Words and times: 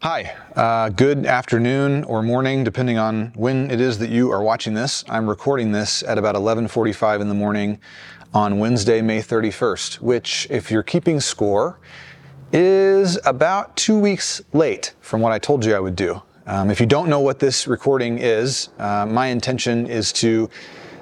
Hi, 0.00 0.32
uh, 0.54 0.90
good 0.90 1.26
afternoon 1.26 2.04
or 2.04 2.22
morning, 2.22 2.62
depending 2.62 2.98
on 2.98 3.32
when 3.34 3.68
it 3.68 3.80
is 3.80 3.98
that 3.98 4.10
you 4.10 4.30
are 4.30 4.44
watching 4.44 4.72
this. 4.72 5.02
I'm 5.08 5.28
recording 5.28 5.72
this 5.72 6.04
at 6.04 6.18
about 6.18 6.36
11:45 6.36 7.20
in 7.20 7.28
the 7.28 7.34
morning 7.34 7.80
on 8.32 8.60
Wednesday, 8.60 9.02
May 9.02 9.20
31st, 9.20 10.00
which, 10.00 10.46
if 10.50 10.70
you're 10.70 10.84
keeping 10.84 11.18
score, 11.18 11.80
is 12.52 13.18
about 13.24 13.74
two 13.74 13.98
weeks 13.98 14.40
late 14.52 14.94
from 15.00 15.20
what 15.20 15.32
I 15.32 15.40
told 15.40 15.64
you 15.64 15.74
I 15.74 15.80
would 15.80 15.96
do. 15.96 16.22
Um, 16.46 16.70
if 16.70 16.78
you 16.78 16.86
don't 16.86 17.08
know 17.08 17.18
what 17.18 17.40
this 17.40 17.66
recording 17.66 18.18
is, 18.18 18.68
uh, 18.78 19.04
my 19.04 19.26
intention 19.26 19.88
is 19.88 20.12
to 20.12 20.48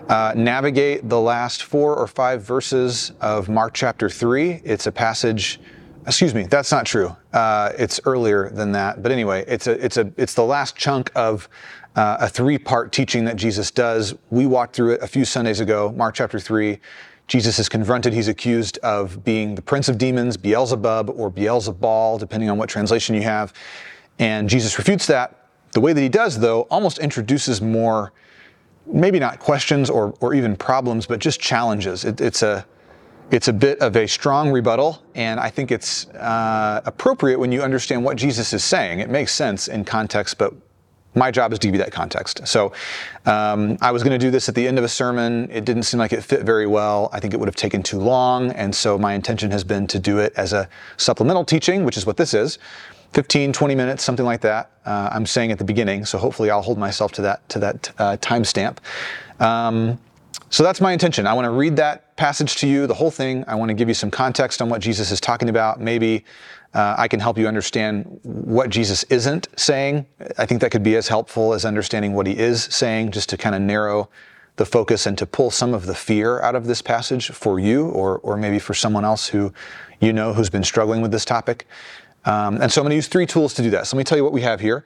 uh, 0.09 0.33
navigate 0.35 1.07
the 1.07 1.21
last 1.21 1.65
four 1.65 1.95
or 1.95 2.07
five 2.07 2.41
verses 2.41 3.13
of 3.21 3.51
Mark 3.51 3.75
chapter 3.75 4.09
3. 4.09 4.63
It's 4.65 4.87
a 4.87 4.93
passage 4.93 5.61
excuse 6.07 6.35
me 6.35 6.45
that's 6.45 6.71
not 6.71 6.87
true. 6.87 7.15
Uh, 7.33 7.73
it's 7.79 8.01
earlier 8.05 8.51
than 8.51 8.73
that. 8.73 9.03
But 9.03 9.13
anyway 9.13 9.45
it's 9.47 9.67
a 9.67 9.85
it's 9.85 9.97
a 9.97 10.13
it's 10.17 10.35
the 10.35 10.45
last 10.45 10.77
chunk 10.77 11.11
of 11.15 11.49
uh, 11.97 12.19
a 12.21 12.29
three 12.29 12.59
part 12.59 12.93
teaching 12.93 13.25
that 13.25 13.37
jesus 13.37 13.71
does. 13.71 14.15
We 14.31 14.47
walked 14.47 14.77
through 14.77 14.93
it 14.93 15.03
a 15.03 15.07
few 15.07 15.25
sundays 15.25 15.61
ago 15.61 15.93
mark 15.97 16.15
chapter 16.15 16.39
3 16.39 16.79
jesus 17.27 17.59
is 17.59 17.69
confronted. 17.69 18.13
He's 18.13 18.29
accused 18.29 18.79
of 18.79 19.25
being 19.25 19.55
the 19.55 19.63
prince 19.63 19.89
of 19.89 19.99
demons 19.99 20.37
beelzebub 20.37 21.11
or 21.11 21.31
beelzebul 21.31 22.19
depending 22.19 22.51
on 22.51 22.59
what 22.59 22.69
translation 22.69 23.15
you 23.15 23.23
have. 23.23 23.53
And 24.19 24.49
jesus 24.49 24.79
refutes 24.79 25.07
that. 25.09 25.49
The 25.73 25.81
way 25.81 25.93
that 25.93 26.01
he 26.01 26.09
does 26.09 26.39
though 26.39 26.63
almost 26.63 26.99
introduces 26.99 27.61
more 27.61 28.13
maybe 28.87 29.19
not 29.19 29.41
questions 29.41 29.91
or, 29.91 30.15
or 30.21 30.35
even 30.35 30.55
problems 30.57 31.07
but 31.07 31.19
just 31.19 31.41
challenges. 31.41 32.05
It, 32.05 32.21
it's 32.21 32.43
a 32.43 32.65
it's 33.31 33.49
a 33.49 33.53
bit 33.53 33.81
of 33.81 33.97
a 33.97 34.07
strong 34.07 34.53
rebuttal, 34.53 35.03
and 35.15 35.41
I 35.41 35.51
think 35.51 35.71
it's 35.73 36.07
uh, 36.11 36.81
appropriate 36.85 37.39
when 37.39 37.51
you 37.51 37.63
understand 37.63 38.05
what 38.05 38.17
Jesus 38.17 38.53
is 38.53 38.63
saying. 38.63 39.01
It 39.01 39.11
makes 39.11 39.33
sense 39.33 39.69
in 39.69 39.85
context, 39.85 40.39
but 40.39 40.55
my 41.17 41.31
job 41.31 41.53
is 41.53 41.59
to 41.59 41.67
give 41.67 41.75
you 41.75 41.81
that 41.81 41.93
context. 41.93 42.47
So 42.47 42.73
um, 43.25 43.79
I 43.81 43.91
was 43.91 44.03
going 44.03 44.19
to 44.19 44.25
do 44.25 44.31
this 44.31 44.49
at 44.49 44.55
the 44.55 44.69
end 44.69 44.79
of 44.79 44.85
a 44.85 44.89
sermon. 44.89 45.49
It 45.51 45.65
didn't 45.65 45.85
seem 45.85 45.99
like 45.99 46.13
it 46.13 46.23
fit 46.23 46.43
very 46.43 46.67
well. 46.67 47.09
I 47.13 47.21
think 47.21 47.33
it 47.33 47.39
would 47.39 47.49
have 47.49 47.57
taken 47.57 47.83
too 47.83 47.99
long. 47.99 48.53
And 48.53 48.75
so 48.75 48.99
my 48.99 49.15
intention 49.15 49.51
has 49.51 49.65
been 49.65 49.87
to 49.89 49.99
do 49.99 50.19
it 50.19 50.35
as 50.37 50.53
a 50.53 50.69
supplemental 50.99 51.45
teaching, 51.45 51.85
which 51.85 51.97
is 51.97 52.05
what 52.05 52.19
this 52.19 52.35
is 52.35 52.59
15, 53.15 53.53
20 53.53 53.75
minutes, 53.75 54.05
something 54.05 54.27
like 54.27 54.43
that. 54.43 54.71
Uh, 54.85 55.09
I'm 55.11 55.25
saying 55.25 55.51
at 55.51 55.59
the 55.59 55.65
beginning. 55.65 56.05
So 56.05 56.19
hopefully 56.19 56.51
I'll 56.51 56.61
hold 56.61 56.77
myself 56.77 57.13
to 57.13 57.23
that, 57.23 57.49
to 57.49 57.59
that 57.61 57.91
uh, 57.99 58.17
timestamp. 58.19 58.77
Um, 59.41 59.99
so 60.49 60.63
that's 60.63 60.81
my 60.81 60.93
intention. 60.93 61.27
I 61.27 61.35
want 61.35 61.47
to 61.47 61.51
read 61.51 61.77
that 61.77 62.17
passage 62.17 62.57
to 62.57 62.69
you, 62.69 62.87
the 62.87 62.95
whole 62.95 63.11
thing. 63.11 63.45
I 63.49 63.55
want 63.57 63.69
to 63.71 63.75
give 63.75 63.89
you 63.89 63.95
some 63.95 64.11
context 64.11 64.63
on 64.63 64.69
what 64.69 64.81
Jesus 64.81 65.11
is 65.11 65.21
talking 65.21 65.49
about. 65.49 65.81
Maybe 65.81 66.25
uh, 66.73 66.95
I 66.97 67.09
can 67.09 67.21
help 67.21 67.37
you 67.37 67.49
understand 67.49 68.21
what 68.23 68.71
Jesus 68.71 69.03
isn't 69.05 69.49
saying. 69.57 70.07
I 70.39 70.47
think 70.47 70.61
that 70.61 70.71
could 70.71 70.83
be 70.83 70.97
as 70.97 71.09
helpful 71.09 71.53
as 71.53 71.65
understanding 71.65 72.13
what 72.13 72.27
he 72.27 72.37
is 72.39 72.65
saying, 72.65 73.11
just 73.11 73.29
to 73.31 73.37
kind 73.37 73.55
of 73.55 73.63
narrow 73.63 74.09
the 74.57 74.67
focus 74.67 75.07
and 75.07 75.19
to 75.19 75.27
pull 75.27 75.51
some 75.51 75.75
of 75.75 75.87
the 75.87 75.95
fear 75.95 76.41
out 76.41 76.55
of 76.55 76.67
this 76.67 76.81
passage 76.81 77.31
for 77.31 77.59
you 77.59 77.89
or, 77.89 78.19
or 78.19 78.37
maybe 78.37 78.59
for 78.59 78.73
someone 78.73 79.05
else 79.05 79.29
who 79.29 79.53
you 80.01 80.13
know 80.13 80.33
who's 80.33 80.51
been 80.51 80.65
struggling 80.65 81.03
with 81.03 81.11
this 81.11 81.25
topic. 81.25 81.67
Um, 82.25 82.61
and 82.61 82.73
so 82.73 82.81
I'm 82.81 82.85
going 82.85 82.91
to 82.91 82.97
use 82.97 83.09
three 83.09 83.27
tools 83.27 83.55
to 83.55 83.63
do 83.63 83.71
that. 83.71 83.87
So 83.87 83.97
let 83.97 84.01
me 84.01 84.05
tell 84.05 84.19
you 84.19 84.25
what 84.25 84.33
we 84.33 84.43
have 84.43 84.61
here. 84.61 84.85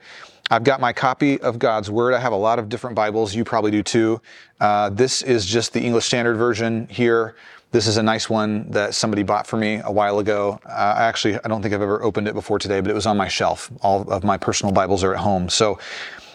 I've 0.51 0.65
got 0.65 0.81
my 0.81 0.91
copy 0.91 1.39
of 1.39 1.59
God's 1.59 1.89
Word. 1.89 2.13
I 2.13 2.19
have 2.19 2.33
a 2.33 2.37
lot 2.37 2.59
of 2.59 2.67
different 2.67 2.93
Bibles. 2.93 3.33
You 3.33 3.45
probably 3.45 3.71
do 3.71 3.81
too. 3.81 4.21
Uh, 4.59 4.89
this 4.89 5.21
is 5.21 5.45
just 5.45 5.71
the 5.71 5.79
English 5.79 6.03
Standard 6.03 6.35
Version 6.35 6.89
here. 6.89 7.37
This 7.71 7.87
is 7.87 7.95
a 7.95 8.03
nice 8.03 8.29
one 8.29 8.69
that 8.71 8.93
somebody 8.93 9.23
bought 9.23 9.47
for 9.47 9.55
me 9.55 9.79
a 9.81 9.89
while 9.89 10.19
ago. 10.19 10.59
Uh, 10.65 10.95
I 10.97 11.03
actually, 11.03 11.35
I 11.35 11.47
don't 11.47 11.61
think 11.61 11.73
I've 11.73 11.81
ever 11.81 12.03
opened 12.03 12.27
it 12.27 12.33
before 12.33 12.59
today, 12.59 12.81
but 12.81 12.91
it 12.91 12.93
was 12.93 13.05
on 13.05 13.15
my 13.15 13.29
shelf. 13.29 13.71
All 13.79 14.01
of 14.11 14.25
my 14.25 14.35
personal 14.35 14.73
Bibles 14.73 15.05
are 15.05 15.13
at 15.13 15.21
home. 15.21 15.47
So 15.47 15.79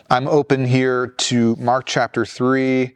I'm 0.09 0.29
open 0.29 0.65
here 0.65 1.09
to 1.09 1.55
Mark 1.57 1.85
chapter 1.85 2.25
3. 2.25 2.95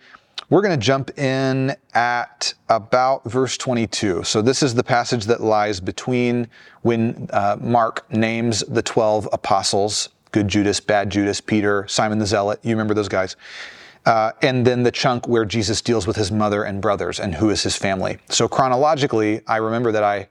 We're 0.48 0.62
going 0.62 0.80
to 0.80 0.82
jump 0.82 1.18
in 1.18 1.76
at 1.92 2.54
about 2.70 3.25
verse 3.25 3.59
22. 3.59 4.25
So 4.25 4.41
this 4.41 4.62
is 4.62 4.75
the 4.75 4.82
passage 4.82 5.26
that 5.26 5.42
lies 5.42 5.80
between 5.80 6.48
when 6.80 7.28
uh, 7.30 7.59
Mark 7.60 8.10
names 8.10 8.60
the 8.60 8.80
12 8.80 9.28
apostles 9.34 10.09
good 10.32 10.48
Judas, 10.48 10.80
bad 10.80 11.10
Judas, 11.10 11.41
Peter, 11.41 11.86
Simon 11.88 12.18
the 12.18 12.26
Zealot. 12.26 12.60
You 12.62 12.70
remember 12.70 12.94
those 12.94 13.08
guys. 13.08 13.36
Uh, 14.06 14.32
and 14.42 14.66
then 14.66 14.82
the 14.82 14.91
chunk 14.91 15.28
where 15.28 15.44
Jesus 15.44 15.82
deals 15.82 16.06
with 16.06 16.16
his 16.16 16.32
mother 16.32 16.64
and 16.64 16.80
brothers 16.80 17.20
and 17.20 17.34
who 17.34 17.50
is 17.50 17.62
his 17.62 17.76
family. 17.76 18.18
So 18.28 18.48
chronologically, 18.48 19.42
I 19.46 19.56
remember 19.56 19.92
that 19.92 20.02
I, 20.02 20.28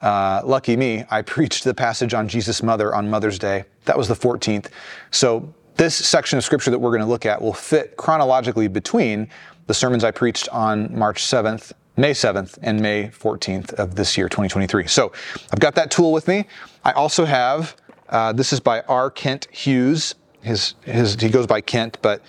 uh, 0.00 0.42
lucky 0.44 0.76
me, 0.76 1.04
I 1.10 1.22
preached 1.36 1.64
the 1.64 1.74
passage 1.74 2.14
on 2.14 2.28
Jesus' 2.28 2.62
mother 2.62 2.94
on 2.94 3.08
Mother's 3.08 3.38
Day. 3.38 3.64
That 3.84 3.96
was 3.96 4.08
the 4.08 4.14
14th. 4.14 4.68
So 5.10 5.54
this 5.76 5.94
section 5.94 6.36
of 6.36 6.44
scripture 6.44 6.70
that 6.70 6.78
we're 6.78 6.90
going 6.90 7.02
to 7.02 7.06
look 7.06 7.26
at 7.26 7.40
will 7.40 7.52
fit 7.52 7.96
chronologically 7.96 8.68
between 8.68 9.28
the 9.66 9.74
sermons 9.74 10.04
I 10.04 10.10
preached 10.10 10.48
on 10.48 10.96
March 10.96 11.22
7th, 11.22 11.72
May 11.96 12.12
7th, 12.12 12.58
and 12.62 12.80
May 12.80 13.08
14th 13.08 13.72
of 13.74 13.94
this 13.94 14.16
year, 14.16 14.28
2023. 14.28 14.86
So 14.88 15.12
I've 15.52 15.60
got 15.60 15.74
that 15.76 15.90
tool 15.90 16.12
with 16.12 16.26
me. 16.26 16.46
I 16.84 16.92
also 16.92 17.24
have 17.24 17.76
uh, 18.12 18.30
this 18.30 18.52
is 18.52 18.60
by 18.60 18.82
R. 18.82 19.10
Kent 19.10 19.48
Hughes. 19.50 20.14
His, 20.42 20.74
his, 20.82 21.14
he 21.14 21.30
goes 21.30 21.46
by 21.46 21.62
Kent, 21.62 21.96
but 22.02 22.20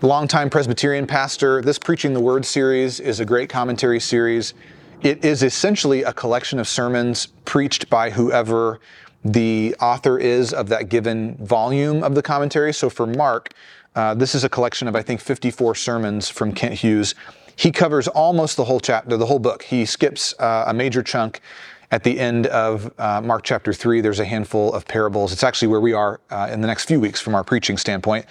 longtime 0.00 0.48
Presbyterian 0.48 1.06
pastor. 1.06 1.60
This 1.60 1.78
Preaching 1.78 2.14
the 2.14 2.20
Word 2.20 2.46
series 2.46 3.00
is 3.00 3.18
a 3.18 3.24
great 3.24 3.48
commentary 3.48 3.98
series. 3.98 4.54
It 5.02 5.24
is 5.24 5.42
essentially 5.42 6.04
a 6.04 6.12
collection 6.12 6.60
of 6.60 6.68
sermons 6.68 7.26
preached 7.44 7.90
by 7.90 8.10
whoever 8.10 8.78
the 9.24 9.74
author 9.80 10.18
is 10.18 10.54
of 10.54 10.68
that 10.68 10.88
given 10.88 11.34
volume 11.38 12.04
of 12.04 12.14
the 12.14 12.22
commentary. 12.22 12.72
So 12.72 12.88
for 12.88 13.06
Mark, 13.06 13.54
uh, 13.96 14.14
this 14.14 14.36
is 14.36 14.44
a 14.44 14.48
collection 14.48 14.86
of, 14.86 14.94
I 14.94 15.02
think, 15.02 15.20
54 15.20 15.74
sermons 15.74 16.28
from 16.28 16.52
Kent 16.52 16.74
Hughes. 16.74 17.16
He 17.56 17.72
covers 17.72 18.06
almost 18.06 18.56
the 18.56 18.64
whole 18.64 18.80
chapter, 18.80 19.16
the 19.16 19.26
whole 19.26 19.38
book. 19.38 19.64
He 19.64 19.84
skips 19.84 20.34
uh, 20.38 20.64
a 20.66 20.74
major 20.74 21.02
chunk 21.02 21.40
at 21.90 22.02
the 22.02 22.18
end 22.18 22.46
of 22.48 22.92
uh, 22.98 23.20
Mark 23.20 23.42
chapter 23.44 23.72
3, 23.72 24.00
there's 24.00 24.20
a 24.20 24.24
handful 24.24 24.72
of 24.72 24.86
parables. 24.86 25.32
It's 25.32 25.44
actually 25.44 25.68
where 25.68 25.80
we 25.80 25.92
are 25.92 26.20
uh, 26.30 26.48
in 26.50 26.60
the 26.60 26.66
next 26.66 26.86
few 26.86 27.00
weeks 27.00 27.20
from 27.20 27.34
our 27.34 27.44
preaching 27.44 27.76
standpoint. 27.76 28.26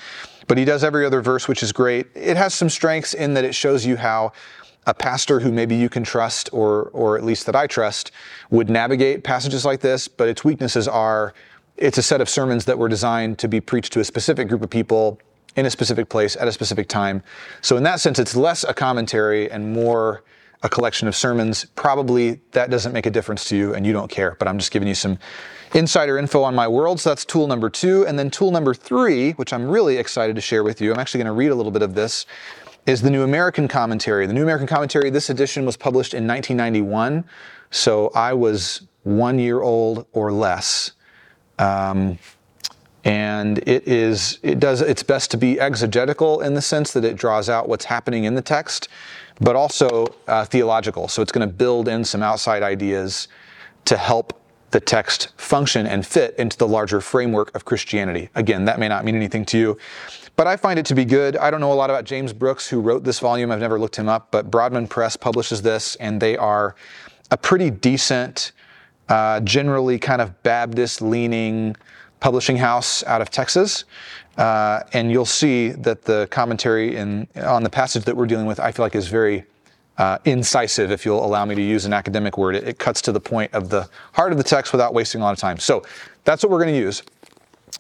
But 0.48 0.58
he 0.58 0.66
does 0.66 0.84
every 0.84 1.06
other 1.06 1.22
verse, 1.22 1.48
which 1.48 1.64
is 1.64 1.72
great. 1.72 2.08
It 2.16 2.38
has 2.38 2.54
some 2.54 2.70
strengths 2.70 3.14
in 3.14 3.34
that 3.36 3.44
it 3.44 3.56
shows 3.56 3.86
you 3.86 3.98
how 3.98 4.34
a 4.86 4.94
pastor 4.94 5.40
who 5.40 5.52
maybe 5.52 5.76
you 5.76 5.88
can 5.88 6.04
trust, 6.04 6.50
or, 6.52 6.90
or 6.90 7.18
at 7.18 7.24
least 7.24 7.46
that 7.46 7.56
I 7.56 7.68
trust, 7.68 8.12
would 8.50 8.70
navigate 8.70 9.24
passages 9.24 9.64
like 9.64 9.80
this. 9.80 10.08
But 10.08 10.28
its 10.28 10.44
weaknesses 10.44 10.88
are 10.88 11.34
it's 11.78 11.98
a 11.98 12.04
set 12.04 12.22
of 12.22 12.30
sermons 12.30 12.66
that 12.66 12.78
were 12.78 12.90
designed 12.90 13.40
to 13.40 13.48
be 13.48 13.60
preached 13.60 13.94
to 13.94 14.00
a 14.00 14.04
specific 14.04 14.48
group 14.48 14.62
of 14.62 14.70
people 14.70 15.20
in 15.56 15.66
a 15.66 15.70
specific 15.70 16.10
place 16.10 16.36
at 16.36 16.48
a 16.48 16.52
specific 16.52 16.88
time. 16.88 17.24
So, 17.62 17.78
in 17.78 17.84
that 17.84 18.00
sense, 18.00 18.20
it's 18.20 18.36
less 18.36 18.64
a 18.64 18.74
commentary 18.74 19.50
and 19.50 19.74
more 19.74 20.24
a 20.64 20.70
collection 20.70 21.08
of 21.08 21.16
sermons. 21.16 21.66
Probably 21.76 22.40
that 22.52 22.70
doesn't 22.70 22.94
make 22.94 23.06
a 23.06 23.12
difference 23.12 23.46
to 23.50 23.56
you 23.56 23.74
and 23.76 23.86
you 23.86 23.94
don't 23.94 24.10
care, 24.10 24.36
but 24.40 24.48
I'm 24.48 24.58
just 24.58 24.72
giving 24.72 24.88
you 24.88 24.96
some 24.96 25.20
insider 25.74 26.18
info 26.18 26.42
on 26.42 26.56
my 26.56 26.68
world. 26.68 27.00
So 27.00 27.10
that's 27.10 27.26
tool 27.26 27.48
number 27.48 27.70
two. 27.70 28.08
And 28.08 28.18
then 28.18 28.30
tool 28.30 28.52
number 28.52 28.74
three, 28.74 29.34
which 29.34 29.52
I'm 29.52 29.68
really 29.68 29.98
excited 29.98 30.36
to 30.36 30.42
share 30.42 30.64
with 30.64 30.82
you, 30.82 30.94
I'm 30.94 31.00
actually 31.00 31.20
going 31.20 31.28
to 31.28 31.34
read 31.34 31.52
a 31.52 31.56
little 31.56 31.72
bit 31.72 31.82
of 31.82 31.96
this, 31.96 32.26
is 32.86 33.02
the 33.02 33.10
New 33.10 33.24
American 33.24 33.68
Commentary. 33.68 34.26
The 34.26 34.34
New 34.34 34.44
American 34.44 34.68
Commentary, 34.68 35.10
this 35.10 35.30
edition 35.30 35.66
was 35.66 35.78
published 35.78 36.14
in 36.14 36.26
1991. 36.28 37.26
So 37.72 38.10
I 38.16 38.34
was 38.34 38.88
one 39.04 39.40
year 39.40 39.62
old 39.62 40.06
or 40.14 40.32
less. 40.32 40.92
Um, 41.60 42.18
and 43.06 43.58
it 43.68 43.86
is 43.86 44.40
it 44.44 44.60
does 44.60 44.80
its 44.80 45.04
best 45.04 45.30
to 45.32 45.38
be 45.38 45.60
exegetical 45.60 46.40
in 46.40 46.54
the 46.54 46.62
sense 46.62 46.94
that 46.94 47.04
it 47.04 47.18
draws 47.18 47.50
out 47.50 47.68
what's 47.68 47.86
happening 47.86 48.24
in 48.24 48.36
the 48.36 48.42
text 48.42 48.88
but 49.40 49.56
also 49.56 50.06
uh, 50.28 50.46
theological. 50.46 51.08
So 51.08 51.22
it's 51.22 51.32
going 51.32 51.48
to 51.48 51.54
build 51.54 51.88
in 51.88 52.04
some 52.04 52.24
outside 52.24 52.64
ideas 52.64 53.28
to 53.86 53.98
help 53.98 54.40
the 54.72 54.80
text 54.80 55.30
function 55.38 55.86
and 55.86 56.06
fit 56.06 56.36
into 56.40 56.58
the 56.58 56.68
larger 56.68 57.00
framework 57.00 57.54
of 57.56 57.64
Christianity. 57.64 58.30
Again, 58.34 58.66
that 58.66 58.80
may 58.80 58.88
not 58.88 59.06
mean 59.06 59.16
anything 59.16 59.46
to 59.46 59.58
you, 59.58 59.78
but 60.36 60.48
I 60.48 60.58
find 60.58 60.80
it 60.80 60.86
to 60.88 60.96
be 60.96 61.06
good. 61.06 61.38
I 61.38 61.52
don't 61.52 61.62
know 61.62 61.72
a 61.72 61.76
lot 61.76 61.92
about 61.92 62.06
James 62.06 62.34
Brooks, 62.34 62.68
who 62.68 62.82
wrote 62.82 63.04
this 63.04 63.20
volume. 63.20 63.52
I've 63.52 63.60
never 63.60 63.80
looked 63.80 63.96
him 63.96 64.10
up, 64.10 64.32
but 64.32 64.50
Broadman 64.50 64.88
Press 64.88 65.16
publishes 65.16 65.62
this, 65.62 65.96
and 65.98 66.20
they 66.20 66.36
are 66.38 66.76
a 67.30 67.38
pretty 67.38 67.70
decent, 67.70 68.52
uh, 69.10 69.42
generally 69.42 70.00
kind 70.00 70.22
of 70.22 70.42
Baptist 70.42 71.04
leaning 71.04 71.76
publishing 72.24 72.56
house 72.56 73.04
out 73.04 73.22
of 73.22 73.30
Texas. 73.30 73.84
Uh, 74.38 74.80
and 74.94 75.12
you'll 75.12 75.26
see 75.26 75.72
that 75.72 76.04
the 76.04 76.26
commentary 76.32 76.96
in, 76.96 77.28
on 77.36 77.64
the 77.64 77.70
passage 77.70 78.06
that 78.06 78.16
we're 78.16 78.26
dealing 78.26 78.46
with, 78.46 78.62
I 78.62 78.72
feel 78.72 78.86
like, 78.86 78.96
is 78.96 79.10
very 79.10 79.44
uh, 79.98 80.18
incisive, 80.24 80.90
if 80.90 81.06
you'll 81.06 81.24
allow 81.24 81.44
me 81.44 81.54
to 81.54 81.62
use 81.62 81.84
an 81.84 81.92
academic 81.92 82.38
word. 82.38 82.56
It, 82.56 82.64
it, 82.66 82.80
cuts 82.80 83.02
to 83.02 83.12
the 83.12 83.20
point 83.20 83.54
of 83.54 83.70
the 83.70 83.90
heart 84.14 84.32
of 84.32 84.38
the 84.38 84.44
text 84.44 84.72
without 84.72 84.94
wasting 84.94 85.20
a 85.20 85.24
lot 85.26 85.34
of 85.34 85.38
time. 85.38 85.58
So 85.60 85.84
that's 86.24 86.42
what 86.42 86.50
we're 86.50 86.64
going 86.64 86.74
to 86.74 86.80
use. 86.80 87.04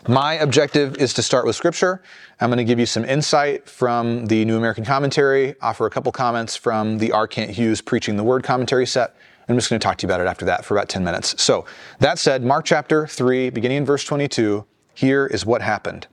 My 0.10 0.34
objective 0.34 0.98
is 0.98 1.13
to 1.13 1.24
start 1.24 1.45
with 1.45 1.56
Scripture. 1.56 2.04
I'm 2.42 2.50
going 2.50 2.57
to 2.57 2.66
give 2.66 2.80
you 2.80 2.86
some 2.86 3.06
insight 3.06 3.69
from 3.69 4.25
the 4.25 4.44
New 4.44 4.57
American 4.57 4.84
Commentary, 4.84 5.56
offer 5.62 5.86
a 5.86 5.90
couple 5.90 6.12
comments 6.12 6.57
from 6.57 6.98
the 6.98 7.13
R. 7.13 7.28
Kent 7.28 7.51
Hughes 7.51 7.80
Preaching 7.80 8.18
the 8.18 8.24
Word 8.25 8.44
commentary 8.44 8.86
set. 8.86 9.16
I'm 9.48 9.56
just 9.56 9.69
going 9.69 9.80
to 9.80 9.84
talk 9.84 9.98
to 9.98 10.07
you 10.07 10.12
about 10.12 10.22
it 10.22 10.28
after 10.28 10.45
that 10.45 10.63
for 10.66 10.75
about 10.75 10.90
10 10.90 11.04
minutes. 11.04 11.42
So, 11.42 11.66
that 12.00 12.19
said, 12.19 12.44
Mark 12.44 12.66
chapter 12.66 13.07
3, 13.07 13.50
beginning 13.50 13.78
in 13.78 13.86
verse 13.86 14.04
22, 14.06 14.66
here 14.94 15.28
is 15.28 15.45
what 15.45 15.62
happened. 15.62 16.07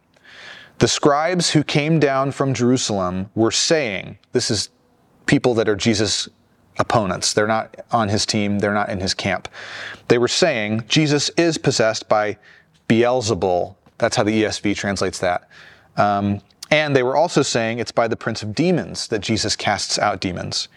The 0.79 0.89
scribes 0.89 1.51
who 1.51 1.63
came 1.63 2.01
down 2.01 2.33
from 2.33 2.55
Jerusalem 2.55 3.31
were 3.35 3.51
saying, 3.51 4.19
This 4.33 4.51
is 4.51 4.71
people 5.27 5.55
that 5.55 5.69
are 5.69 5.77
Jesus' 5.77 6.29
opponents. 6.79 7.35
They're 7.35 7.47
not 7.47 7.77
on 7.93 8.09
his 8.09 8.25
team, 8.25 8.59
they're 8.59 8.75
not 8.75 8.89
in 8.89 9.01
his 9.01 9.15
camp. 9.15 9.49
They 10.09 10.19
were 10.19 10.29
saying, 10.29 10.85
Jesus 10.89 11.29
is 11.37 11.59
possessed 11.59 12.09
by 12.09 12.39
Beelzebul. 12.89 13.77
That's 13.99 14.17
how 14.17 14.25
the 14.25 14.43
ESV 14.43 14.75
translates 14.75 15.19
that. 15.19 15.49
Um, 15.97 16.41
and 16.71 16.97
they 16.97 17.03
were 17.03 17.17
also 17.17 17.43
saying 17.43 17.79
it's 17.79 17.93
by 17.93 18.09
the 18.09 18.17
prince 18.17 18.43
of 18.43 18.55
demons 18.55 19.09
that 19.09 19.21
Jesus 19.21 19.57
casts 19.57 19.99
out 19.99 20.21
demons. 20.21 20.69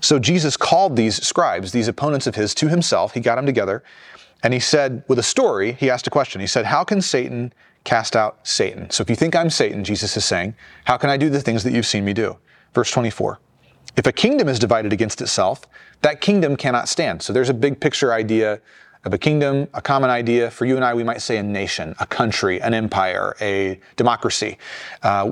So 0.00 0.18
Jesus 0.18 0.56
called 0.56 0.96
these 0.96 1.24
scribes, 1.26 1.72
these 1.72 1.88
opponents 1.88 2.26
of 2.26 2.34
his, 2.34 2.54
to 2.54 2.68
himself. 2.68 3.14
He 3.14 3.20
got 3.20 3.36
them 3.36 3.46
together 3.46 3.82
and 4.42 4.54
he 4.54 4.60
said, 4.60 5.02
with 5.08 5.18
a 5.18 5.22
story, 5.22 5.72
he 5.72 5.90
asked 5.90 6.06
a 6.06 6.10
question. 6.10 6.40
He 6.40 6.46
said, 6.46 6.66
How 6.66 6.84
can 6.84 7.02
Satan 7.02 7.52
cast 7.84 8.14
out 8.14 8.46
Satan? 8.46 8.90
So 8.90 9.02
if 9.02 9.10
you 9.10 9.16
think 9.16 9.34
I'm 9.34 9.50
Satan, 9.50 9.82
Jesus 9.82 10.16
is 10.16 10.24
saying, 10.24 10.54
How 10.84 10.96
can 10.96 11.10
I 11.10 11.16
do 11.16 11.28
the 11.28 11.40
things 11.40 11.64
that 11.64 11.72
you've 11.72 11.86
seen 11.86 12.04
me 12.04 12.12
do? 12.12 12.38
Verse 12.74 12.90
24. 12.90 13.40
If 13.96 14.06
a 14.06 14.12
kingdom 14.12 14.48
is 14.48 14.60
divided 14.60 14.92
against 14.92 15.20
itself, 15.20 15.64
that 16.02 16.20
kingdom 16.20 16.56
cannot 16.56 16.88
stand. 16.88 17.20
So 17.22 17.32
there's 17.32 17.48
a 17.48 17.54
big 17.54 17.80
picture 17.80 18.12
idea 18.12 18.60
of 19.04 19.14
a 19.14 19.18
kingdom, 19.18 19.68
a 19.74 19.80
common 19.80 20.10
idea. 20.10 20.50
For 20.50 20.64
you 20.64 20.76
and 20.76 20.84
I, 20.84 20.94
we 20.94 21.04
might 21.04 21.22
say 21.22 21.38
a 21.38 21.42
nation, 21.42 21.94
a 22.00 22.06
country, 22.06 22.60
an 22.60 22.74
empire, 22.74 23.36
a 23.40 23.80
democracy. 23.96 24.58
Uh, 25.02 25.30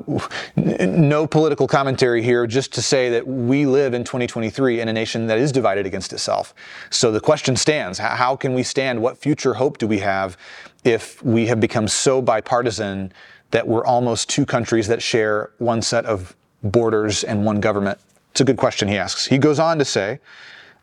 no 0.57 1.27
political 1.27 1.67
commentary 1.67 2.23
here, 2.23 2.47
just 2.47 2.73
to 2.75 2.83
say 2.83 3.11
that 3.11 3.27
we 3.27 3.67
live 3.67 3.95
in 3.95 4.05
2023 4.05 4.81
in 4.81 4.89
a 4.89 4.93
nation 4.93 5.27
that 5.27 5.39
is 5.39 5.53
divided 5.53 5.87
against 5.87 6.13
itself. 6.13 6.55
So 6.91 7.11
the 7.11 7.21
question 7.21 7.57
stands 7.57 7.99
how 7.99 8.37
can 8.37 8.55
we 8.55 8.63
stand? 8.63 9.03
What 9.03 9.19
future 9.19 9.55
hope 9.55 9.79
do 9.79 9.87
we 9.87 9.99
have 9.99 10.37
if 10.85 11.23
we 11.23 11.47
have 11.47 11.61
become 11.61 11.89
so 11.89 12.23
bipartisan 12.23 13.13
that 13.51 13.67
we're 13.67 13.85
almost 13.85 14.29
two 14.29 14.47
countries 14.47 14.87
that 14.89 15.03
share 15.03 15.51
one 15.59 15.83
set 15.83 16.05
of 16.07 16.37
borders 16.63 17.25
and 17.25 17.45
one 17.45 17.61
government? 17.61 17.99
It's 18.31 18.41
a 18.41 18.45
good 18.45 18.59
question 18.59 18.89
he 18.89 18.99
asks. 18.99 19.27
He 19.27 19.39
goes 19.39 19.59
on 19.59 19.79
to 19.79 19.85
say, 19.85 20.21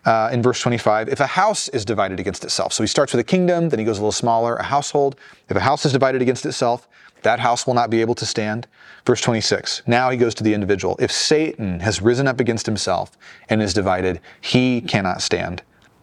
uh, 0.06 0.30
in 0.34 0.42
verse 0.42 0.60
25, 0.60 1.10
if 1.10 1.20
a 1.20 1.28
house 1.28 1.70
is 1.70 1.86
divided 1.86 2.20
against 2.20 2.44
itself. 2.44 2.74
So 2.74 2.84
he 2.84 2.88
starts 2.88 3.14
with 3.14 3.20
a 3.20 3.24
kingdom, 3.24 3.70
then 3.70 3.80
he 3.80 3.86
goes 3.86 3.98
a 3.98 4.02
little 4.02 4.12
smaller, 4.12 4.56
a 4.56 4.64
household. 4.64 5.16
If 5.50 5.56
a 5.56 5.62
house 5.62 5.86
is 5.86 5.94
divided 5.94 6.22
against 6.22 6.46
itself, 6.46 6.88
that 7.22 7.40
house 7.40 7.66
will 7.66 7.74
not 7.74 7.90
be 7.90 8.02
able 8.02 8.16
to 8.16 8.26
stand. 8.26 8.68
Verse 9.06 9.22
26, 9.22 9.84
now 9.88 10.10
he 10.10 10.18
goes 10.18 10.36
to 10.36 10.44
the 10.44 10.54
individual. 10.54 10.98
If 11.00 11.12
Satan 11.12 11.80
has 11.80 12.02
risen 12.02 12.28
up 12.28 12.40
against 12.40 12.66
himself 12.66 13.18
and 13.50 13.62
is 13.62 13.74
divided, 13.74 14.20
he 14.42 14.82
cannot 14.82 15.22
stand, 15.22 15.62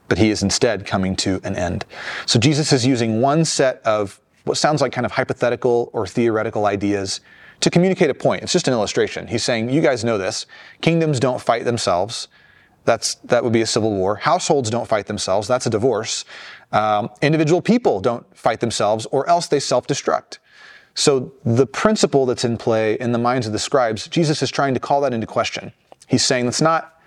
but 0.08 0.18
he 0.18 0.30
is 0.30 0.42
instead 0.42 0.86
coming 0.86 1.14
to 1.16 1.40
an 1.44 1.56
end. 1.56 1.84
So 2.26 2.38
Jesus 2.38 2.72
is 2.72 2.86
using 2.86 3.20
one 3.20 3.44
set 3.44 3.82
of 3.84 4.20
what 4.44 4.56
sounds 4.56 4.80
like 4.80 4.92
kind 4.92 5.04
of 5.04 5.12
hypothetical 5.12 5.90
or 5.92 6.06
theoretical 6.06 6.66
ideas 6.66 7.20
to 7.60 7.70
communicate 7.70 8.08
a 8.08 8.14
point. 8.14 8.42
It's 8.42 8.52
just 8.52 8.68
an 8.68 8.74
illustration. 8.74 9.26
He's 9.26 9.44
saying, 9.44 9.68
you 9.68 9.82
guys 9.82 10.04
know 10.04 10.16
this. 10.16 10.46
Kingdoms 10.80 11.20
don't 11.20 11.40
fight 11.40 11.64
themselves. 11.64 12.28
That's, 12.84 13.16
that 13.16 13.44
would 13.44 13.52
be 13.52 13.62
a 13.62 13.66
civil 13.66 13.92
war. 13.92 14.16
Households 14.16 14.70
don't 14.70 14.88
fight 14.88 15.06
themselves. 15.06 15.46
That's 15.46 15.66
a 15.66 15.70
divorce. 15.70 16.24
Um, 16.72 17.10
individual 17.20 17.60
people 17.60 18.00
don't 18.00 18.24
fight 18.36 18.60
themselves, 18.60 19.06
or 19.10 19.28
else 19.28 19.48
they 19.48 19.60
self 19.60 19.86
destruct. 19.86 20.38
So 20.94 21.32
the 21.44 21.66
principle 21.66 22.26
that's 22.26 22.44
in 22.44 22.56
play 22.56 22.94
in 22.94 23.12
the 23.12 23.18
minds 23.18 23.46
of 23.46 23.52
the 23.52 23.58
scribes, 23.58 24.08
Jesus 24.08 24.42
is 24.42 24.50
trying 24.50 24.74
to 24.74 24.80
call 24.80 25.00
that 25.02 25.14
into 25.14 25.26
question. 25.26 25.72
He's 26.08 26.24
saying 26.24 26.44
that's 26.44 26.60
not, 26.60 27.00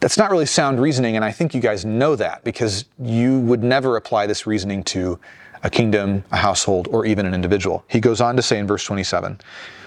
that's 0.00 0.18
not 0.18 0.30
really 0.30 0.46
sound 0.46 0.80
reasoning, 0.80 1.16
and 1.16 1.24
I 1.24 1.30
think 1.30 1.54
you 1.54 1.60
guys 1.60 1.84
know 1.84 2.16
that 2.16 2.44
because 2.44 2.84
you 2.98 3.40
would 3.40 3.62
never 3.62 3.96
apply 3.96 4.26
this 4.26 4.46
reasoning 4.46 4.82
to 4.84 5.18
a 5.62 5.70
kingdom, 5.70 6.24
a 6.30 6.36
household, 6.36 6.88
or 6.90 7.06
even 7.06 7.24
an 7.24 7.34
individual. 7.34 7.84
He 7.88 8.00
goes 8.00 8.20
on 8.20 8.36
to 8.36 8.42
say 8.42 8.58
in 8.58 8.66
verse 8.66 8.84
27 8.84 9.40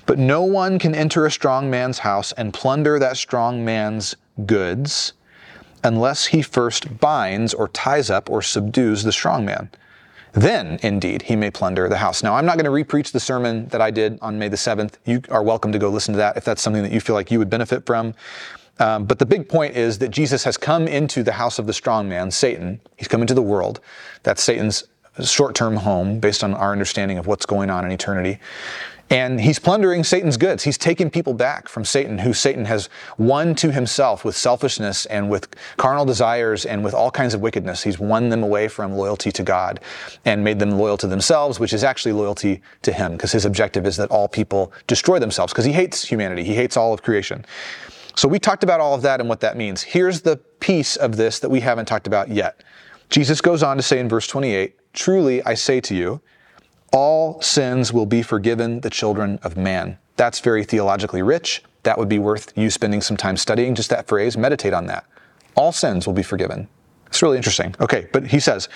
But 0.05 0.17
no 0.17 0.43
one 0.43 0.79
can 0.79 0.95
enter 0.95 1.25
a 1.25 1.31
strong 1.31 1.69
man's 1.69 1.99
house 1.99 2.31
and 2.33 2.53
plunder 2.53 2.97
that 2.99 3.17
strong 3.17 3.63
man's 3.63 4.15
goods 4.45 5.13
unless 5.83 6.27
he 6.27 6.41
first 6.41 6.99
binds 6.99 7.53
or 7.53 7.67
ties 7.69 8.09
up 8.09 8.29
or 8.29 8.41
subdues 8.41 9.03
the 9.03 9.11
strong 9.11 9.45
man. 9.45 9.69
Then, 10.33 10.79
indeed, 10.83 11.23
he 11.23 11.35
may 11.35 11.49
plunder 11.49 11.89
the 11.89 11.97
house. 11.97 12.21
Now, 12.21 12.35
I'm 12.35 12.45
not 12.45 12.59
going 12.59 12.65
to 12.65 12.71
repreach 12.71 13.11
the 13.11 13.19
sermon 13.19 13.67
that 13.69 13.81
I 13.81 13.89
did 13.89 14.19
on 14.21 14.37
May 14.37 14.49
the 14.49 14.57
7th. 14.57 14.95
You 15.05 15.21
are 15.29 15.41
welcome 15.41 15.71
to 15.71 15.79
go 15.79 15.89
listen 15.89 16.13
to 16.13 16.17
that 16.17 16.37
if 16.37 16.45
that's 16.45 16.61
something 16.61 16.83
that 16.83 16.91
you 16.91 16.99
feel 16.99 17.15
like 17.15 17.31
you 17.31 17.39
would 17.39 17.49
benefit 17.49 17.85
from. 17.85 18.13
Um, 18.79 19.05
but 19.05 19.17
the 19.17 19.25
big 19.25 19.49
point 19.49 19.75
is 19.75 19.97
that 19.99 20.09
Jesus 20.09 20.43
has 20.43 20.57
come 20.57 20.87
into 20.87 21.23
the 21.23 21.31
house 21.31 21.57
of 21.57 21.65
the 21.65 21.73
strong 21.73 22.07
man, 22.07 22.29
Satan. 22.29 22.79
He's 22.97 23.07
come 23.07 23.21
into 23.21 23.33
the 23.33 23.41
world. 23.41 23.79
That's 24.23 24.43
Satan's 24.43 24.83
short 25.23 25.55
term 25.55 25.77
home 25.77 26.19
based 26.19 26.43
on 26.43 26.53
our 26.53 26.71
understanding 26.71 27.17
of 27.17 27.25
what's 27.25 27.45
going 27.45 27.69
on 27.69 27.85
in 27.85 27.91
eternity. 27.91 28.39
And 29.09 29.39
he's 29.39 29.57
plundering 29.57 30.03
Satan's 30.03 30.35
goods. 30.35 30.63
He's 30.63 30.77
taken 30.77 31.09
people 31.09 31.33
back 31.33 31.69
from 31.69 31.85
Satan, 31.85 32.17
who 32.19 32.33
Satan 32.33 32.65
has 32.65 32.89
won 33.17 33.55
to 33.55 33.71
himself 33.71 34.25
with 34.25 34.35
selfishness 34.35 35.05
and 35.05 35.29
with 35.29 35.47
carnal 35.77 36.03
desires 36.03 36.65
and 36.65 36.83
with 36.83 36.93
all 36.93 37.09
kinds 37.09 37.33
of 37.33 37.39
wickedness. 37.39 37.83
He's 37.83 37.99
won 37.99 38.27
them 38.29 38.43
away 38.43 38.67
from 38.67 38.93
loyalty 38.93 39.31
to 39.31 39.43
God 39.43 39.79
and 40.25 40.43
made 40.43 40.59
them 40.59 40.71
loyal 40.71 40.97
to 40.97 41.07
themselves, 41.07 41.57
which 41.57 41.71
is 41.71 41.85
actually 41.85 42.11
loyalty 42.11 42.61
to 42.81 42.91
him, 42.91 43.13
because 43.13 43.31
his 43.31 43.45
objective 43.45 43.85
is 43.85 43.95
that 43.95 44.11
all 44.11 44.27
people 44.27 44.73
destroy 44.87 45.19
themselves, 45.19 45.53
because 45.53 45.65
he 45.65 45.71
hates 45.71 46.03
humanity. 46.05 46.43
He 46.43 46.55
hates 46.55 46.75
all 46.75 46.93
of 46.93 47.01
creation. 47.01 47.45
So 48.15 48.27
we 48.27 48.39
talked 48.39 48.63
about 48.63 48.81
all 48.81 48.93
of 48.93 49.03
that 49.03 49.21
and 49.21 49.29
what 49.29 49.39
that 49.39 49.55
means. 49.55 49.83
Here's 49.83 50.21
the 50.21 50.37
piece 50.59 50.97
of 50.97 51.15
this 51.15 51.39
that 51.39 51.49
we 51.49 51.61
haven't 51.61 51.85
talked 51.85 52.07
about 52.07 52.29
yet. 52.29 52.63
Jesus 53.09 53.39
goes 53.39 53.63
on 53.63 53.77
to 53.77 53.83
say 53.83 53.99
in 53.99 54.09
verse 54.09 54.27
28, 54.27 54.75
Truly 54.93 55.43
I 55.43 55.53
say 55.53 55.79
to 55.81 55.95
you, 55.95 56.19
all 56.91 57.41
sins 57.41 57.91
will 57.91 58.05
be 58.05 58.21
forgiven 58.21 58.79
the 58.81 58.89
children 58.89 59.39
of 59.43 59.57
man. 59.57 59.97
That's 60.15 60.39
very 60.39 60.63
theologically 60.63 61.21
rich. 61.21 61.63
That 61.83 61.97
would 61.97 62.09
be 62.09 62.19
worth 62.19 62.57
you 62.57 62.69
spending 62.69 63.01
some 63.01 63.17
time 63.17 63.37
studying 63.37 63.75
just 63.75 63.89
that 63.89 64.07
phrase. 64.07 64.37
Meditate 64.37 64.73
on 64.73 64.87
that. 64.87 65.05
All 65.55 65.71
sins 65.71 66.05
will 66.05 66.13
be 66.13 66.23
forgiven. 66.23 66.67
It's 67.07 67.21
really 67.21 67.37
interesting. 67.37 67.75
Okay, 67.79 68.07
but 68.11 68.27
he 68.27 68.39
says, 68.39 68.69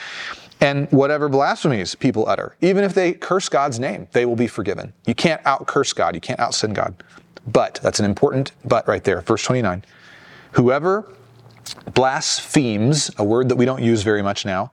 and 0.61 0.89
whatever 0.91 1.27
blasphemies 1.27 1.95
people 1.95 2.27
utter, 2.27 2.55
even 2.61 2.83
if 2.83 2.93
they 2.93 3.13
curse 3.13 3.49
God's 3.49 3.79
name, 3.79 4.07
they 4.11 4.25
will 4.25 4.35
be 4.35 4.47
forgiven. 4.47 4.93
You 5.05 5.15
can't 5.15 5.41
out 5.45 5.67
curse 5.67 5.91
God, 5.91 6.15
you 6.15 6.21
can't 6.21 6.39
out 6.39 6.53
sin 6.53 6.73
God. 6.73 6.95
But, 7.47 7.79
that's 7.81 7.99
an 7.99 8.05
important 8.05 8.51
but 8.63 8.87
right 8.87 9.03
there, 9.03 9.21
verse 9.21 9.43
29. 9.43 9.83
Whoever 10.51 11.11
blasphemes, 11.93 13.09
a 13.17 13.23
word 13.23 13.49
that 13.49 13.55
we 13.55 13.65
don't 13.65 13.81
use 13.81 14.03
very 14.03 14.21
much 14.21 14.45
now, 14.45 14.71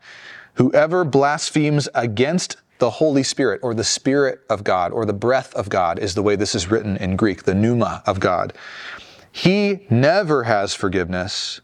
whoever 0.54 1.04
blasphemes 1.04 1.88
against 1.94 2.58
the 2.78 2.90
Holy 2.90 3.22
Spirit 3.22 3.60
or 3.62 3.74
the 3.74 3.84
Spirit 3.84 4.40
of 4.48 4.64
God 4.64 4.92
or 4.92 5.04
the 5.04 5.12
breath 5.12 5.54
of 5.54 5.68
God 5.68 5.98
is 5.98 6.14
the 6.14 6.22
way 6.22 6.36
this 6.36 6.54
is 6.54 6.70
written 6.70 6.96
in 6.96 7.16
Greek, 7.16 7.44
the 7.44 7.54
pneuma 7.54 8.02
of 8.06 8.20
God. 8.20 8.52
He 9.30 9.86
never 9.90 10.44
has 10.44 10.74
forgiveness, 10.74 11.60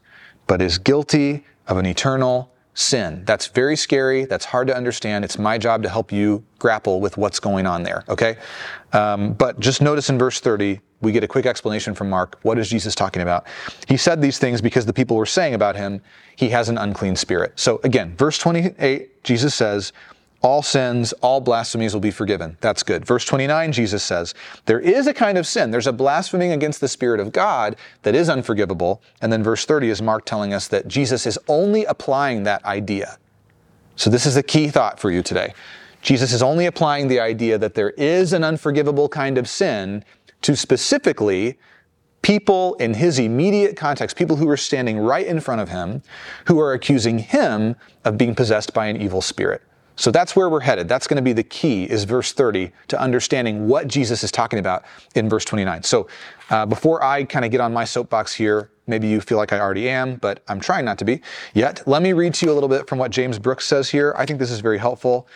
but 0.47 0.61
is 0.61 0.78
guilty 0.78 1.44
of 1.66 1.76
an 1.76 1.87
eternal 1.87 2.52
sin. 2.75 3.23
That's 3.25 3.47
very 3.47 3.76
scary. 3.76 4.25
That's 4.25 4.44
hard 4.44 4.66
to 4.66 4.76
understand. 4.76 5.25
It's 5.25 5.38
my 5.38 5.59
job 5.59 5.83
to 5.85 5.88
help 5.88 6.12
you 6.12 6.44
grapple 6.59 7.00
with 7.00 7.16
what's 7.16 7.38
going 7.38 7.66
on 7.66 7.85
there, 7.85 8.04
okay? 8.09 8.37
Um, 8.92 9.33
but 9.33 9.61
just 9.61 9.80
notice 9.80 10.11
in 10.11 10.18
verse 10.18 10.40
30, 10.40 10.80
we 11.00 11.12
get 11.12 11.23
a 11.23 11.28
quick 11.28 11.47
explanation 11.47 11.94
from 11.94 12.11
Mark. 12.11 12.38
What 12.42 12.59
is 12.59 12.68
Jesus 12.68 12.94
talking 12.94 13.23
about? 13.23 13.47
He 13.87 13.97
said 13.97 14.21
these 14.21 14.38
things 14.38 14.61
because 14.61 14.87
the 14.87 14.92
people 14.92 15.16
were 15.16 15.26
saying 15.26 15.54
about 15.54 15.76
him, 15.76 16.00
he 16.37 16.49
has 16.49 16.68
an 16.68 16.78
unclean 16.78 17.14
spirit. 17.14 17.52
So 17.56 17.80
again, 17.85 18.16
verse 18.16 18.38
28, 18.38 19.23
Jesus 19.23 19.54
says, 19.54 19.92
all 20.44 20.62
sins, 20.62 21.14
all 21.14 21.40
blasphemies 21.40 21.94
will 21.94 22.02
be 22.02 22.10
forgiven. 22.10 22.58
That's 22.60 22.82
good. 22.82 23.06
Verse 23.06 23.24
29, 23.24 23.72
Jesus 23.72 24.04
says, 24.04 24.34
there 24.66 24.78
is 24.78 25.06
a 25.06 25.14
kind 25.14 25.38
of 25.38 25.46
sin. 25.46 25.70
There's 25.70 25.86
a 25.86 25.92
blaspheming 25.92 26.52
against 26.52 26.82
the 26.82 26.88
Spirit 26.88 27.18
of 27.18 27.32
God 27.32 27.76
that 28.02 28.14
is 28.14 28.28
unforgivable. 28.28 29.02
And 29.22 29.32
then 29.32 29.42
verse 29.42 29.64
30 29.64 29.88
is 29.88 30.02
Mark 30.02 30.26
telling 30.26 30.52
us 30.52 30.68
that 30.68 30.86
Jesus 30.86 31.26
is 31.26 31.38
only 31.48 31.86
applying 31.86 32.42
that 32.42 32.62
idea. 32.66 33.16
So 33.96 34.10
this 34.10 34.26
is 34.26 34.34
the 34.34 34.42
key 34.42 34.68
thought 34.68 35.00
for 35.00 35.10
you 35.10 35.22
today. 35.22 35.54
Jesus 36.02 36.30
is 36.30 36.42
only 36.42 36.66
applying 36.66 37.08
the 37.08 37.20
idea 37.20 37.56
that 37.56 37.72
there 37.72 37.90
is 37.92 38.34
an 38.34 38.44
unforgivable 38.44 39.08
kind 39.08 39.38
of 39.38 39.48
sin 39.48 40.04
to 40.42 40.54
specifically 40.54 41.58
people 42.20 42.74
in 42.74 42.92
his 42.92 43.18
immediate 43.18 43.78
context, 43.78 44.14
people 44.14 44.36
who 44.36 44.48
are 44.50 44.58
standing 44.58 44.98
right 44.98 45.26
in 45.26 45.40
front 45.40 45.62
of 45.62 45.70
him, 45.70 46.02
who 46.46 46.60
are 46.60 46.74
accusing 46.74 47.18
him 47.18 47.76
of 48.04 48.18
being 48.18 48.34
possessed 48.34 48.74
by 48.74 48.86
an 48.86 49.00
evil 49.00 49.22
spirit. 49.22 49.62
So 49.96 50.10
that's 50.10 50.34
where 50.34 50.48
we're 50.48 50.60
headed. 50.60 50.88
That's 50.88 51.06
going 51.06 51.16
to 51.16 51.22
be 51.22 51.32
the 51.32 51.42
key, 51.42 51.84
is 51.84 52.04
verse 52.04 52.32
30, 52.32 52.72
to 52.88 53.00
understanding 53.00 53.68
what 53.68 53.86
Jesus 53.86 54.24
is 54.24 54.32
talking 54.32 54.58
about 54.58 54.84
in 55.14 55.28
verse 55.28 55.44
29. 55.44 55.82
So 55.84 56.08
uh, 56.50 56.66
before 56.66 57.02
I 57.02 57.24
kind 57.24 57.44
of 57.44 57.50
get 57.50 57.60
on 57.60 57.72
my 57.72 57.84
soapbox 57.84 58.34
here, 58.34 58.70
maybe 58.86 59.08
you 59.08 59.20
feel 59.20 59.38
like 59.38 59.52
I 59.52 59.60
already 59.60 59.88
am, 59.88 60.16
but 60.16 60.42
I'm 60.48 60.60
trying 60.60 60.84
not 60.84 60.98
to 60.98 61.04
be 61.04 61.20
yet. 61.54 61.86
Let 61.86 62.02
me 62.02 62.12
read 62.12 62.34
to 62.34 62.46
you 62.46 62.52
a 62.52 62.54
little 62.54 62.68
bit 62.68 62.88
from 62.88 62.98
what 62.98 63.10
James 63.10 63.38
Brooks 63.38 63.66
says 63.66 63.88
here. 63.88 64.14
I 64.16 64.26
think 64.26 64.38
this 64.38 64.50
is 64.50 64.60
very 64.60 64.78
helpful. 64.78 65.28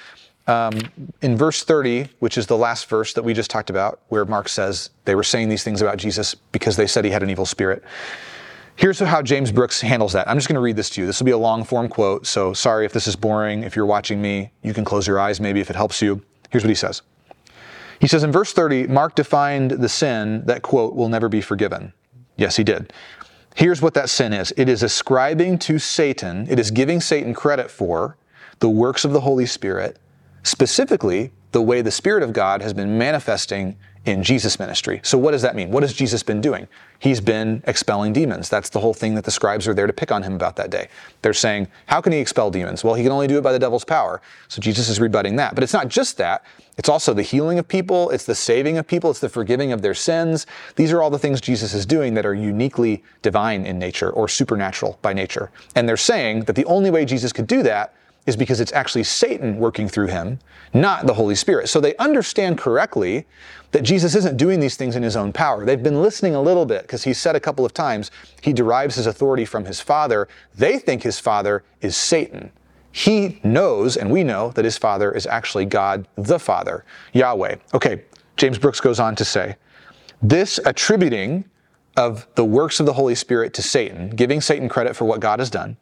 Um, 0.49 0.79
in 1.21 1.37
verse 1.37 1.63
30, 1.63 2.09
which 2.21 2.39
is 2.39 2.47
the 2.47 2.57
last 2.57 2.89
verse 2.89 3.13
that 3.13 3.23
we 3.23 3.35
just 3.35 3.51
talked 3.51 3.69
about, 3.69 4.01
where 4.09 4.25
Mark 4.25 4.49
says 4.49 4.91
they 5.05 5.15
were 5.15 5.23
saying 5.23 5.51
these 5.51 5.63
things 5.63 5.83
about 5.83 5.99
Jesus 5.99 6.35
because 6.35 6.77
they 6.77 6.87
said 6.87 7.05
he 7.05 7.11
had 7.11 7.23
an 7.23 7.31
evil 7.31 7.47
spirit. 7.47 7.85
Here's 8.79 9.01
how 9.01 9.23
James 9.23 9.51
Brooks 9.51 9.81
handles 9.81 10.13
that. 10.13 10.29
I'm 10.29 10.37
just 10.37 10.47
going 10.47 10.55
to 10.55 10.61
read 10.61 10.77
this 10.77 10.89
to 10.91 11.01
you. 11.01 11.07
This 11.09 11.19
will 11.19 11.25
be 11.25 11.33
a 11.33 11.37
long 11.37 11.65
form 11.65 11.89
quote, 11.89 12.29
so 12.29 12.53
sorry 12.53 12.87
if 12.87 12.93
this 12.93 13.09
is 13.09 13.17
boring. 13.17 13.65
If 13.65 13.75
you're 13.75 13.85
watching 13.85 14.23
me, 14.23 14.53
you 14.63 14.73
can 14.73 14.85
close 14.85 15.05
your 15.05 15.19
eyes 15.19 15.41
maybe 15.41 15.59
if 15.59 15.69
it 15.69 15.75
helps 15.75 16.01
you. 16.01 16.23
Here's 16.51 16.63
what 16.63 16.69
he 16.69 16.77
says 16.77 17.03
He 18.01 18.07
says 18.07 18.23
in 18.23 18.31
verse 18.31 18.53
30, 18.53 18.87
Mark 18.87 19.17
defined 19.17 19.73
the 19.73 19.89
sin 19.89 20.45
that, 20.47 20.63
quote, 20.63 20.95
will 20.95 21.09
never 21.09 21.29
be 21.29 21.41
forgiven. 21.41 21.93
Yes, 22.37 22.55
he 22.55 22.63
did. 22.63 22.93
Here's 23.57 23.83
what 23.83 23.95
that 23.95 24.11
sin 24.11 24.33
is 24.33 24.55
it 24.57 24.69
is 24.69 24.85
ascribing 24.85 25.59
to 25.59 25.81
Satan, 25.81 26.47
it 26.49 26.61
is 26.61 26.71
giving 26.71 27.01
Satan 27.01 27.35
credit 27.35 27.73
for 27.73 28.17
the 28.61 28.71
works 28.71 29.05
of 29.05 29.13
the 29.13 29.23
Holy 29.23 29.47
Spirit, 29.47 29.99
specifically 30.45 31.33
the 31.51 31.63
way 31.63 31.83
the 31.83 31.91
Spirit 31.91 32.23
of 32.23 32.33
God 32.33 32.63
has 32.63 32.75
been 32.75 32.97
manifesting 32.97 33.77
in 34.11 34.23
Jesus' 34.23 34.59
ministry. 34.59 35.01
So, 35.03 35.19
what 35.19 35.33
does 35.33 35.43
that 35.43 35.55
mean? 35.55 35.71
What 35.71 35.83
has 35.83 35.93
Jesus 35.93 36.23
been 36.23 36.41
doing? 36.41 36.69
He's 36.99 37.21
been 37.21 37.63
expelling 37.67 38.13
demons. 38.13 38.49
That's 38.49 38.71
the 38.71 38.81
whole 38.81 38.95
thing 38.95 39.15
that 39.15 39.25
the 39.25 39.31
scribes 39.31 39.69
are 39.69 39.75
there 39.75 39.87
to 39.87 39.93
pick 39.93 40.11
on 40.11 40.23
him 40.23 40.35
about 40.35 40.57
that 40.57 40.71
day. 40.71 40.89
They're 41.23 41.35
saying, 41.35 41.69
How 41.87 42.01
can 42.01 42.13
he 42.13 42.19
expel 42.19 42.51
demons? 42.51 42.83
Well, 42.83 42.95
he 42.95 43.03
can 43.03 43.13
only 43.13 43.27
do 43.27 43.39
it 43.39 43.43
by 43.43 43.53
the 43.53 43.59
devil's 43.59 43.85
power. 43.85 44.21
So, 44.49 44.61
Jesus 44.61 44.89
is 44.89 45.01
rebutting 45.01 45.37
that. 45.37 45.55
But 45.55 45.65
it's 45.65 45.73
not 45.73 45.89
just 45.89 46.17
that, 46.19 46.45
it's 46.77 46.89
also 46.89 47.13
the 47.13 47.23
healing 47.23 47.59
of 47.59 47.67
people, 47.67 48.11
it's 48.11 48.25
the 48.25 48.35
saving 48.35 48.79
of 48.79 48.87
people, 48.87 49.11
it's 49.11 49.21
the 49.21 49.29
forgiving 49.29 49.73
of 49.73 49.83
their 49.83 49.95
sins. 49.95 50.47
These 50.77 50.93
are 50.93 51.03
all 51.03 51.11
the 51.11 51.19
things 51.19 51.41
Jesus 51.41 51.75
is 51.75 51.85
doing 51.85 52.15
that 52.15 52.25
are 52.25 52.35
uniquely 52.35 53.03
divine 53.23 53.67
in 53.67 53.79
nature 53.79 54.11
or 54.11 54.29
supernatural 54.29 54.99
by 55.03 55.13
nature. 55.13 55.51
And 55.75 55.89
they're 55.89 55.97
saying 55.97 56.45
that 56.45 56.55
the 56.55 56.65
only 56.67 56.91
way 56.91 57.05
Jesus 57.05 57.33
could 57.33 57.47
do 57.47 57.63
that 57.65 57.95
is 58.29 58.37
because 58.37 58.61
it's 58.61 58.75
actually 58.75 59.05
Satan 59.05 59.57
working 59.57 59.89
through 59.89 60.09
him, 60.09 60.39
not 60.75 61.07
the 61.07 61.15
Holy 61.15 61.35
Spirit. 61.35 61.67
So 61.71 61.81
they 61.81 61.97
understand 61.97 62.59
correctly 62.59 63.27
that 63.71 63.85
Jesus 63.85 64.15
isn't 64.15 64.37
doing 64.37 64.61
these 64.61 64.77
things 64.77 64.97
in 64.97 65.03
his 65.03 65.17
own 65.17 65.33
power. 65.33 65.65
They've 65.65 65.83
been 65.83 66.03
listening 66.03 66.35
a 66.35 66.43
little 66.43 66.67
bit 66.67 66.83
because 66.83 67.05
he 67.05 67.15
said 67.15 67.37
a 67.37 67.41
couple 67.41 67.65
of 67.65 67.73
times 67.73 68.11
he 68.43 68.53
derives 68.53 68.97
his 68.97 69.07
authority 69.07 69.47
from 69.47 69.65
his 69.65 69.81
father. 69.81 70.29
They 70.55 70.79
think 70.79 71.03
his 71.03 71.19
father 71.19 71.65
is 71.81 71.97
Satan. 71.97 72.53
He 72.93 73.41
knows, 73.43 73.97
and 73.97 74.11
we 74.11 74.25
know, 74.25 74.51
that 74.51 74.65
his 74.67 74.77
father 74.77 75.11
is 75.11 75.27
actually 75.27 75.65
God 75.65 76.07
the 76.17 76.39
Father, 76.39 76.85
Yahweh. 77.15 77.57
Okay, 77.73 78.03
James 78.37 78.59
Brooks 78.59 78.81
goes 78.81 79.01
on 79.01 79.17
to 79.17 79.25
say, 79.25 79.57
this 80.21 80.61
attributing 80.67 81.47
of 81.97 82.27
the 82.35 82.45
works 82.45 82.79
of 82.79 82.85
the 82.85 82.93
Holy 82.93 83.15
Spirit 83.15 83.55
to 83.55 83.63
Satan, 83.63 84.11
giving 84.11 84.43
Satan 84.43 84.69
credit 84.69 84.97
for 84.97 85.07
what 85.07 85.21
God 85.21 85.39
has 85.39 85.49
done, 85.49 85.79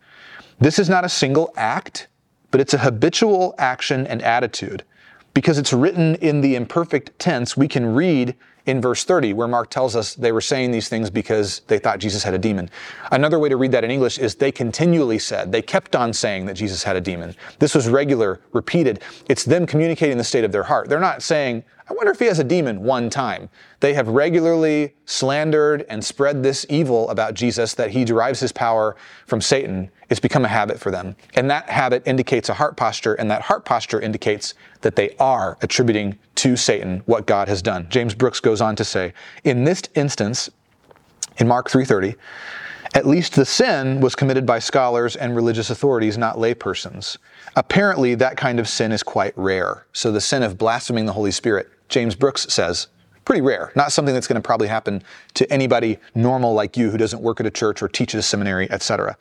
this 0.61 0.79
is 0.79 0.89
not 0.89 1.05
a 1.05 1.09
single 1.09 1.53
act 1.57 2.07
but 2.51 2.61
it's 2.61 2.75
a 2.75 2.79
habitual 2.79 3.55
action 3.59 4.07
and 4.07 4.23
attitude. 4.23 4.85
Because 5.35 5.59
it's 5.59 5.73
written 5.73 6.15
in 6.17 6.41
the 6.41 6.57
imperfect 6.57 7.19
tense, 7.19 7.57
we 7.57 7.69
can 7.69 7.95
read 7.95 8.35
in 8.67 8.81
verse 8.81 9.05
30, 9.05 9.33
where 9.33 9.47
Mark 9.47 9.71
tells 9.71 9.95
us 9.95 10.15
they 10.15 10.33
were 10.33 10.41
saying 10.41 10.73
these 10.73 10.89
things 10.89 11.09
because 11.09 11.61
they 11.69 11.79
thought 11.79 11.99
Jesus 12.01 12.23
had 12.25 12.35
a 12.35 12.39
demon. 12.39 12.69
Another 13.13 13.39
way 13.39 13.49
to 13.49 13.57
read 13.57 13.71
that 13.73 13.85
in 13.85 13.91
English 13.91 14.19
is 14.19 14.35
they 14.35 14.51
continually 14.51 15.19
said, 15.19 15.53
they 15.53 15.63
kept 15.63 15.95
on 15.95 16.13
saying 16.13 16.47
that 16.47 16.55
Jesus 16.55 16.83
had 16.83 16.97
a 16.97 17.01
demon. 17.01 17.35
This 17.61 17.75
was 17.75 17.89
regular, 17.89 18.41
repeated. 18.53 19.01
It's 19.29 19.45
them 19.45 19.67
communicating 19.67 20.19
the 20.19 20.25
state 20.25 20.43
of 20.43 20.53
their 20.53 20.65
heart. 20.65 20.89
They're 20.89 20.99
not 20.99 21.23
saying, 21.23 21.63
I 21.89 21.93
wonder 21.93 22.11
if 22.11 22.19
he 22.19 22.25
has 22.25 22.41
a 22.41 22.45
demon 22.45 22.83
one 22.83 23.11
time. 23.11 23.49
They 23.79 23.95
have 23.95 24.09
regularly 24.09 24.95
slandered 25.05 25.87
and 25.89 26.05
spread 26.05 26.43
this 26.43 26.67
evil 26.69 27.09
about 27.11 27.35
Jesus 27.35 27.75
that 27.75 27.91
he 27.91 28.05
derives 28.05 28.41
his 28.41 28.51
power 28.51 28.97
from 29.27 29.41
Satan. 29.41 29.91
It's 30.11 30.19
become 30.19 30.45
a 30.45 30.49
habit 30.49 30.81
for 30.81 30.91
them. 30.91 31.15
And 31.35 31.49
that 31.49 31.69
habit 31.69 32.03
indicates 32.05 32.49
a 32.49 32.55
heart 32.55 32.77
posture, 32.77 33.15
and 33.15 33.31
that 33.31 33.43
heart 33.43 33.65
posture 33.65 34.01
indicates 34.01 34.55
that 34.81 34.97
they 34.97 35.15
are 35.21 35.57
attributing 35.63 36.19
to 36.37 36.57
Satan 36.57 37.03
what 37.07 37.25
God 37.25 37.47
has 37.47 37.63
done. 37.63 37.87
James 37.89 38.17
Brooks 38.17 38.41
goes 38.41 38.61
on 38.61 38.75
to 38.77 38.85
say, 38.85 39.13
in 39.45 39.63
this 39.63 39.83
instance, 39.95 40.51
in 41.39 41.47
Mark 41.47 41.71
3:30, 41.71 42.17
at 42.95 43.07
least 43.07 43.35
the 43.35 43.45
sin 43.45 44.01
was 44.01 44.17
committed 44.17 44.45
by 44.45 44.59
scholars 44.59 45.15
and 45.15 45.37
religious 45.37 45.71
authorities, 45.71 46.19
not 46.19 46.37
laypersons. 46.37 47.19
Apparently, 47.55 48.15
that 48.17 48.37
kind 48.37 48.59
of 48.59 48.69
sin 48.69 48.91
is 48.91 49.03
quite 49.03 49.35
rare. 49.37 49.87
So 49.93 50.11
the 50.11 50.21
sin 50.21 50.43
of 50.43 50.59
blaspheming 50.59 51.07
the 51.07 51.13
Holy 51.13 51.31
Spirit 51.31 51.69
James 51.89 52.15
Brooks 52.15 52.53
says, 52.53 52.89
pretty 53.25 53.43
rare. 53.43 53.73
Not 53.75 53.93
something 53.93 54.15
that's 54.15 54.27
going 54.27 54.41
to 54.41 54.47
probably 54.47 54.69
happen 54.69 55.03
to 55.35 55.53
anybody 55.53 55.99
normal 56.15 56.55
like 56.55 56.77
you 56.77 56.91
who 56.91 56.97
doesn't 56.97 57.21
work 57.21 57.41
at 57.41 57.47
a 57.47 57.51
church 57.51 57.83
or 57.83 57.89
teach 57.89 58.15
at 58.15 58.19
a 58.19 58.23
seminary, 58.23 58.71
etc. 58.71 59.17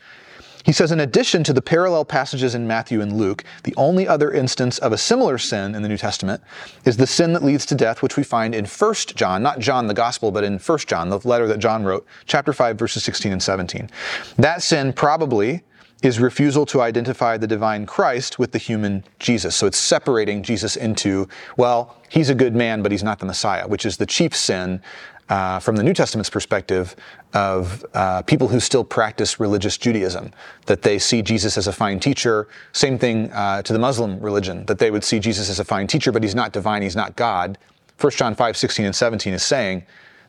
He 0.63 0.71
says, 0.71 0.91
in 0.91 0.99
addition 0.99 1.43
to 1.43 1.53
the 1.53 1.61
parallel 1.61 2.05
passages 2.05 2.55
in 2.55 2.65
Matthew 2.65 3.01
and 3.01 3.13
Luke, 3.13 3.43
the 3.63 3.73
only 3.77 4.07
other 4.07 4.31
instance 4.31 4.79
of 4.79 4.91
a 4.91 4.97
similar 4.97 5.37
sin 5.37 5.75
in 5.75 5.83
the 5.83 5.89
New 5.89 5.97
Testament 5.97 6.41
is 6.85 6.97
the 6.97 7.05
sin 7.05 7.33
that 7.33 7.43
leads 7.43 7.67
to 7.67 7.75
death, 7.75 8.01
which 8.01 8.17
we 8.17 8.23
find 8.23 8.55
in 8.55 8.65
1 8.65 8.93
John, 9.15 9.43
not 9.43 9.59
John 9.59 9.85
the 9.85 9.93
Gospel, 9.93 10.31
but 10.31 10.43
in 10.43 10.57
1 10.57 10.77
John, 10.87 11.09
the 11.09 11.19
letter 11.27 11.45
that 11.47 11.59
John 11.59 11.83
wrote, 11.83 12.07
chapter 12.25 12.51
5, 12.51 12.79
verses 12.79 13.03
16 13.03 13.31
and 13.31 13.43
17. 13.43 13.91
That 14.37 14.63
sin 14.63 14.91
probably 14.91 15.61
is 16.03 16.19
refusal 16.19 16.65
to 16.67 16.81
identify 16.81 17.37
the 17.37 17.47
divine 17.47 17.85
Christ 17.85 18.37
with 18.37 18.51
the 18.51 18.57
human 18.57 19.03
Jesus. 19.19 19.55
So 19.55 19.65
it's 19.65 19.77
separating 19.77 20.43
Jesus 20.43 20.75
into, 20.75 21.27
well, 21.57 21.95
he's 22.09 22.29
a 22.29 22.35
good 22.35 22.55
man, 22.55 22.83
but 22.83 22.91
he's 22.91 23.03
not 23.03 23.19
the 23.19 23.25
Messiah, 23.25 23.67
which 23.67 23.85
is 23.85 23.97
the 23.97 24.05
chief 24.05 24.35
sin 24.35 24.81
uh, 25.29 25.59
from 25.59 25.75
the 25.75 25.83
New 25.83 25.93
Testament's 25.93 26.29
perspective 26.29 26.95
of 27.33 27.83
uh, 27.93 28.21
people 28.23 28.47
who 28.47 28.59
still 28.59 28.83
practice 28.83 29.39
religious 29.39 29.77
Judaism, 29.77 30.31
that 30.67 30.83
they 30.83 30.99
see 30.99 31.21
Jesus 31.21 31.57
as 31.57 31.67
a 31.67 31.73
fine 31.73 31.99
teacher. 31.99 32.47
Same 32.73 32.99
thing 32.99 33.31
uh, 33.31 33.63
to 33.63 33.73
the 33.73 33.79
Muslim 33.79 34.19
religion, 34.19 34.65
that 34.67 34.77
they 34.77 34.91
would 34.91 35.03
see 35.03 35.19
Jesus 35.19 35.49
as 35.49 35.59
a 35.59 35.65
fine 35.65 35.87
teacher, 35.87 36.11
but 36.11 36.21
he's 36.21 36.35
not 36.35 36.53
divine, 36.53 36.83
he's 36.83 36.95
not 36.95 37.15
God. 37.15 37.57
1 37.99 38.11
John 38.11 38.35
5, 38.35 38.57
16 38.57 38.85
and 38.85 38.95
17 38.95 39.33
is 39.33 39.43
saying, 39.43 39.83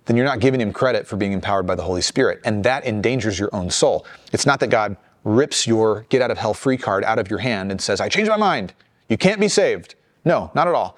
then 0.07 0.17
you're 0.17 0.25
not 0.25 0.41
giving 0.41 0.61
him 0.61 0.73
credit 0.73 1.07
for 1.07 1.17
being 1.17 1.33
empowered 1.33 1.67
by 1.67 1.75
the 1.75 1.83
Holy 1.83 2.01
Spirit. 2.01 2.41
And 2.45 2.65
that 2.65 2.87
endangers 2.87 3.39
your 3.39 3.51
own 3.53 3.71
soul. 3.71 4.07
It's 4.33 4.47
not 4.47 4.61
that 4.61 4.71
God 4.71 4.97
rips 5.26 5.66
your 5.66 6.06
get 6.09 6.23
out 6.23 6.30
of 6.30 6.38
hell 6.38 6.54
free 6.54 6.76
card 6.76 7.02
out 7.04 7.18
of 7.18 7.28
your 7.28 7.40
hand 7.40 7.73
and 7.73 7.80
says, 7.80 8.00
I 8.00 8.09
changed 8.09 8.30
my 8.30 8.37
mind. 8.37 8.73
You 9.09 9.18
can't 9.18 9.40
be 9.40 9.49
saved. 9.49 9.97
No, 10.25 10.50
not 10.54 10.68
at 10.68 10.75
all. 10.75 10.97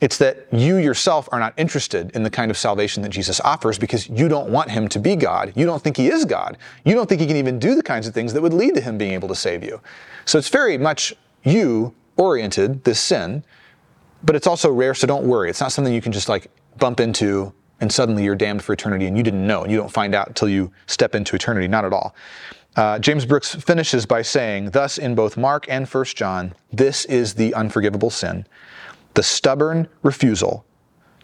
It's 0.00 0.18
that 0.18 0.48
you 0.52 0.78
yourself 0.78 1.28
are 1.30 1.38
not 1.38 1.54
interested 1.56 2.10
in 2.10 2.24
the 2.24 2.30
kind 2.30 2.50
of 2.50 2.58
salvation 2.58 3.04
that 3.04 3.10
Jesus 3.10 3.40
offers 3.40 3.78
because 3.78 4.08
you 4.08 4.28
don't 4.28 4.50
want 4.50 4.68
him 4.68 4.88
to 4.88 4.98
be 4.98 5.14
God. 5.14 5.52
You 5.54 5.64
don't 5.64 5.80
think 5.80 5.96
he 5.96 6.08
is 6.08 6.24
God. 6.24 6.58
You 6.84 6.94
don't 6.94 7.08
think 7.08 7.20
he 7.20 7.26
can 7.26 7.36
even 7.36 7.60
do 7.60 7.76
the 7.76 7.84
kinds 7.84 8.08
of 8.08 8.14
things 8.14 8.32
that 8.32 8.42
would 8.42 8.52
lead 8.52 8.74
to 8.74 8.80
him 8.80 8.98
being 8.98 9.12
able 9.12 9.28
to 9.28 9.36
save 9.36 9.62
you. 9.62 9.80
So 10.24 10.38
it's 10.38 10.48
very 10.48 10.76
much 10.76 11.14
you 11.44 11.94
oriented, 12.16 12.82
this 12.82 13.00
sin, 13.00 13.44
but 14.24 14.34
it's 14.34 14.48
also 14.48 14.72
rare, 14.72 14.94
so 14.94 15.06
don't 15.06 15.24
worry. 15.24 15.48
It's 15.50 15.60
not 15.60 15.70
something 15.70 15.94
you 15.94 16.02
can 16.02 16.12
just 16.12 16.28
like 16.28 16.50
bump 16.78 16.98
into 16.98 17.52
and 17.80 17.92
suddenly 17.92 18.24
you're 18.24 18.36
damned 18.36 18.62
for 18.62 18.72
eternity 18.72 19.06
and 19.06 19.16
you 19.16 19.22
didn't 19.22 19.46
know 19.46 19.62
and 19.62 19.70
you 19.70 19.76
don't 19.76 19.90
find 19.90 20.14
out 20.14 20.28
until 20.28 20.48
you 20.48 20.72
step 20.86 21.14
into 21.14 21.36
eternity. 21.36 21.68
Not 21.68 21.84
at 21.84 21.92
all. 21.92 22.14
Uh, 22.74 22.98
James 22.98 23.26
Brooks 23.26 23.54
finishes 23.54 24.06
by 24.06 24.22
saying, 24.22 24.70
Thus, 24.70 24.96
in 24.96 25.14
both 25.14 25.36
Mark 25.36 25.66
and 25.68 25.86
1 25.86 26.04
John, 26.06 26.54
this 26.72 27.04
is 27.04 27.34
the 27.34 27.54
unforgivable 27.54 28.10
sin 28.10 28.46
the 29.14 29.22
stubborn 29.22 29.88
refusal 30.02 30.64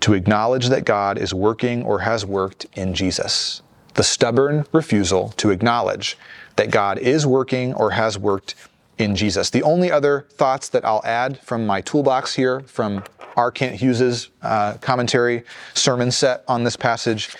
to 0.00 0.12
acknowledge 0.12 0.68
that 0.68 0.84
God 0.84 1.16
is 1.16 1.32
working 1.32 1.82
or 1.84 2.00
has 2.00 2.24
worked 2.24 2.66
in 2.74 2.92
Jesus. 2.92 3.62
The 3.94 4.02
stubborn 4.02 4.66
refusal 4.72 5.30
to 5.38 5.50
acknowledge 5.50 6.18
that 6.56 6.70
God 6.70 6.98
is 6.98 7.26
working 7.26 7.72
or 7.74 7.92
has 7.92 8.18
worked 8.18 8.54
in 8.98 9.16
Jesus. 9.16 9.50
The 9.50 9.62
only 9.62 9.90
other 9.90 10.26
thoughts 10.32 10.68
that 10.68 10.84
I'll 10.84 11.02
add 11.04 11.40
from 11.40 11.66
my 11.66 11.80
toolbox 11.80 12.34
here, 12.34 12.60
from 12.60 13.02
R. 13.36 13.50
Kent 13.50 13.76
Hughes's 13.76 14.28
uh, 14.42 14.74
commentary 14.74 15.44
sermon 15.74 16.10
set 16.10 16.44
on 16.46 16.64
this 16.64 16.76
passage, 16.76 17.34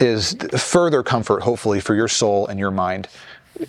is 0.00 0.34
further 0.56 1.02
comfort, 1.02 1.42
hopefully, 1.42 1.80
for 1.80 1.94
your 1.94 2.08
soul 2.08 2.46
and 2.46 2.58
your 2.58 2.70
mind. 2.70 3.08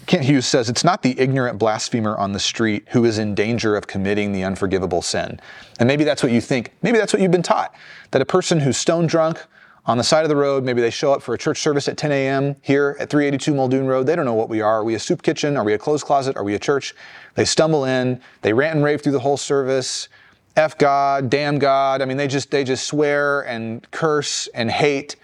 Kent 0.05 0.23
Hughes 0.23 0.45
says 0.45 0.69
it's 0.69 0.83
not 0.83 1.01
the 1.01 1.19
ignorant 1.19 1.59
blasphemer 1.59 2.17
on 2.17 2.31
the 2.33 2.39
street 2.39 2.85
who 2.89 3.05
is 3.05 3.17
in 3.17 3.35
danger 3.35 3.75
of 3.75 3.87
committing 3.87 4.31
the 4.31 4.43
unforgivable 4.43 5.01
sin. 5.01 5.39
And 5.79 5.87
maybe 5.87 6.03
that's 6.03 6.23
what 6.23 6.31
you 6.31 6.41
think. 6.41 6.73
Maybe 6.81 6.97
that's 6.97 7.13
what 7.13 7.21
you've 7.21 7.31
been 7.31 7.43
taught. 7.43 7.73
That 8.11 8.21
a 8.21 8.25
person 8.25 8.59
who's 8.59 8.77
stone 8.77 9.07
drunk 9.07 9.45
on 9.85 9.97
the 9.97 10.03
side 10.03 10.23
of 10.23 10.29
the 10.29 10.35
road, 10.35 10.65
maybe 10.65 10.81
they 10.81 10.89
show 10.89 11.13
up 11.13 11.21
for 11.21 11.33
a 11.33 11.37
church 11.37 11.61
service 11.61 11.87
at 11.87 11.97
10 11.97 12.11
a.m. 12.11 12.55
here 12.61 12.97
at 12.99 13.09
382 13.09 13.53
Muldoon 13.53 13.87
Road. 13.87 14.05
They 14.05 14.15
don't 14.15 14.25
know 14.25 14.33
what 14.33 14.49
we 14.49 14.59
are. 14.59 14.79
Are 14.79 14.83
we 14.83 14.95
a 14.95 14.99
soup 14.99 15.21
kitchen? 15.21 15.55
Are 15.55 15.63
we 15.63 15.73
a 15.73 15.77
clothes 15.77 16.03
closet? 16.03 16.35
Are 16.35 16.43
we 16.43 16.55
a 16.55 16.59
church? 16.59 16.93
They 17.35 17.45
stumble 17.45 17.85
in, 17.85 18.21
they 18.41 18.51
rant 18.51 18.75
and 18.75 18.83
rave 18.83 19.01
through 19.01 19.13
the 19.13 19.19
whole 19.19 19.37
service. 19.37 20.09
F 20.57 20.77
God, 20.77 21.29
damn 21.29 21.59
God. 21.59 22.01
I 22.01 22.05
mean, 22.05 22.17
they 22.17 22.27
just 22.27 22.51
they 22.51 22.63
just 22.63 22.87
swear 22.87 23.41
and 23.41 23.89
curse 23.91 24.47
and 24.53 24.69
hate. 24.71 25.15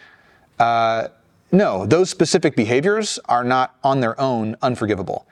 Uh, 0.59 1.07
no, 1.53 1.85
those 1.85 2.09
specific 2.09 2.55
behaviors 2.55 3.19
are 3.29 3.43
not 3.43 3.75
on 3.83 4.01
their 4.01 4.19
own 4.19 4.57
unforgivable. 4.61 5.27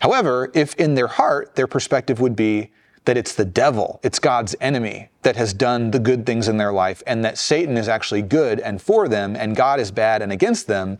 However, 0.00 0.50
if 0.54 0.74
in 0.76 0.94
their 0.94 1.08
heart 1.08 1.56
their 1.56 1.66
perspective 1.66 2.20
would 2.20 2.36
be 2.36 2.70
that 3.04 3.16
it's 3.16 3.34
the 3.34 3.44
devil, 3.44 4.00
it's 4.02 4.18
God's 4.18 4.54
enemy 4.60 5.08
that 5.22 5.36
has 5.36 5.52
done 5.52 5.90
the 5.90 5.98
good 5.98 6.24
things 6.24 6.48
in 6.48 6.56
their 6.56 6.72
life, 6.72 7.02
and 7.06 7.24
that 7.24 7.36
Satan 7.38 7.76
is 7.76 7.88
actually 7.88 8.22
good 8.22 8.60
and 8.60 8.80
for 8.80 9.08
them, 9.08 9.36
and 9.36 9.56
God 9.56 9.80
is 9.80 9.90
bad 9.90 10.22
and 10.22 10.32
against 10.32 10.68
them, 10.68 10.96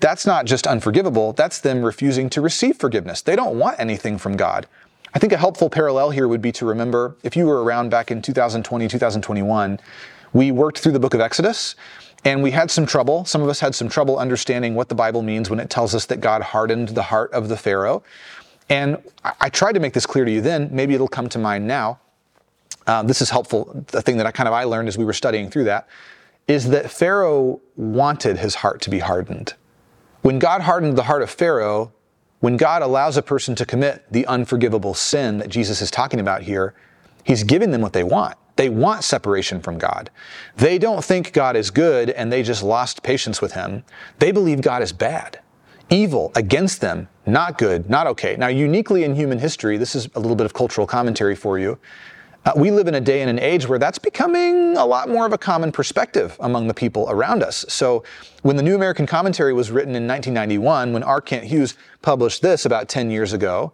that's 0.00 0.26
not 0.26 0.44
just 0.44 0.66
unforgivable, 0.66 1.32
that's 1.32 1.60
them 1.60 1.82
refusing 1.82 2.28
to 2.30 2.40
receive 2.40 2.76
forgiveness. 2.76 3.22
They 3.22 3.36
don't 3.36 3.58
want 3.58 3.80
anything 3.80 4.18
from 4.18 4.36
God. 4.36 4.66
I 5.14 5.18
think 5.18 5.32
a 5.32 5.36
helpful 5.36 5.70
parallel 5.70 6.10
here 6.10 6.28
would 6.28 6.42
be 6.42 6.52
to 6.52 6.66
remember 6.66 7.16
if 7.22 7.36
you 7.36 7.46
were 7.46 7.64
around 7.64 7.88
back 7.90 8.10
in 8.10 8.20
2020, 8.20 8.88
2021, 8.88 9.80
we 10.32 10.50
worked 10.50 10.78
through 10.78 10.92
the 10.92 11.00
book 11.00 11.14
of 11.14 11.20
Exodus. 11.20 11.74
And 12.24 12.42
we 12.42 12.52
had 12.52 12.70
some 12.70 12.86
trouble. 12.86 13.24
Some 13.24 13.42
of 13.42 13.48
us 13.48 13.60
had 13.60 13.74
some 13.74 13.88
trouble 13.88 14.18
understanding 14.18 14.74
what 14.74 14.88
the 14.88 14.94
Bible 14.94 15.22
means 15.22 15.50
when 15.50 15.58
it 15.58 15.70
tells 15.70 15.94
us 15.94 16.06
that 16.06 16.20
God 16.20 16.42
hardened 16.42 16.90
the 16.90 17.02
heart 17.02 17.32
of 17.32 17.48
the 17.48 17.56
Pharaoh. 17.56 18.02
And 18.68 18.98
I, 19.24 19.48
tried 19.50 19.72
to 19.72 19.80
make 19.80 19.92
this 19.92 20.06
clear 20.06 20.24
to 20.24 20.30
you 20.30 20.40
then. 20.40 20.68
Maybe 20.72 20.94
it'll 20.94 21.08
come 21.08 21.28
to 21.30 21.38
mind 21.38 21.66
now. 21.66 21.98
uh, 22.86 23.02
this 23.02 23.20
is 23.22 23.30
helpful. 23.30 23.84
The 23.88 24.02
thing 24.02 24.16
that 24.16 24.26
I 24.26 24.30
kind 24.30 24.48
of 24.48 24.54
I 24.54 24.64
learned 24.64 24.88
as 24.88 24.98
we 24.98 25.04
were 25.04 25.12
studying 25.12 25.50
through 25.50 25.64
that 25.64 25.88
is 26.48 26.70
that 26.70 26.90
Pharaoh 26.90 27.60
wanted 27.76 28.38
his 28.38 28.56
heart 28.56 28.80
to 28.82 28.90
be 28.90 28.98
hardened. 28.98 29.54
When 30.22 30.38
God 30.38 30.62
hardened 30.62 30.96
the 30.96 31.04
heart 31.04 31.22
of 31.22 31.30
Pharaoh, 31.30 31.92
when 32.40 32.56
God 32.56 32.82
allows 32.82 33.16
a 33.16 33.22
person 33.22 33.54
to 33.56 33.66
commit 33.66 34.04
the 34.10 34.26
unforgivable 34.26 34.94
sin 34.94 35.38
that 35.38 35.48
Jesus 35.48 35.80
is 35.80 35.90
talking 35.90 36.18
about 36.20 36.42
here, 36.42 36.74
he's 37.24 37.44
giving 37.44 37.70
them 37.70 37.80
what 37.80 37.92
they 37.92 38.02
want. 38.02 38.36
They 38.56 38.68
want 38.68 39.04
separation 39.04 39.60
from 39.60 39.78
God. 39.78 40.10
They 40.56 40.78
don't 40.78 41.04
think 41.04 41.32
God 41.32 41.56
is 41.56 41.70
good 41.70 42.10
and 42.10 42.32
they 42.32 42.42
just 42.42 42.62
lost 42.62 43.02
patience 43.02 43.40
with 43.40 43.52
him. 43.52 43.84
They 44.18 44.32
believe 44.32 44.60
God 44.60 44.82
is 44.82 44.92
bad, 44.92 45.40
evil, 45.88 46.32
against 46.34 46.80
them, 46.80 47.08
not 47.24 47.56
good, 47.56 47.88
not 47.88 48.06
okay. 48.08 48.36
Now, 48.36 48.48
uniquely 48.48 49.04
in 49.04 49.14
human 49.14 49.38
history, 49.38 49.78
this 49.78 49.94
is 49.94 50.08
a 50.14 50.20
little 50.20 50.36
bit 50.36 50.44
of 50.44 50.52
cultural 50.52 50.86
commentary 50.86 51.34
for 51.34 51.58
you. 51.58 51.78
Uh, 52.44 52.52
we 52.56 52.72
live 52.72 52.88
in 52.88 52.96
a 52.96 53.00
day 53.00 53.20
and 53.20 53.30
an 53.30 53.38
age 53.38 53.68
where 53.68 53.78
that's 53.78 54.00
becoming 54.00 54.76
a 54.76 54.84
lot 54.84 55.08
more 55.08 55.24
of 55.24 55.32
a 55.32 55.38
common 55.38 55.70
perspective 55.70 56.36
among 56.40 56.66
the 56.66 56.74
people 56.74 57.06
around 57.08 57.40
us. 57.40 57.64
So, 57.68 58.02
when 58.42 58.56
the 58.56 58.64
New 58.64 58.74
American 58.74 59.06
Commentary 59.06 59.52
was 59.52 59.70
written 59.70 59.94
in 59.94 60.08
1991, 60.08 60.92
when 60.92 61.04
R. 61.04 61.20
Kent 61.20 61.44
Hughes 61.44 61.76
published 62.02 62.42
this 62.42 62.64
about 62.66 62.88
10 62.88 63.12
years 63.12 63.32
ago, 63.32 63.72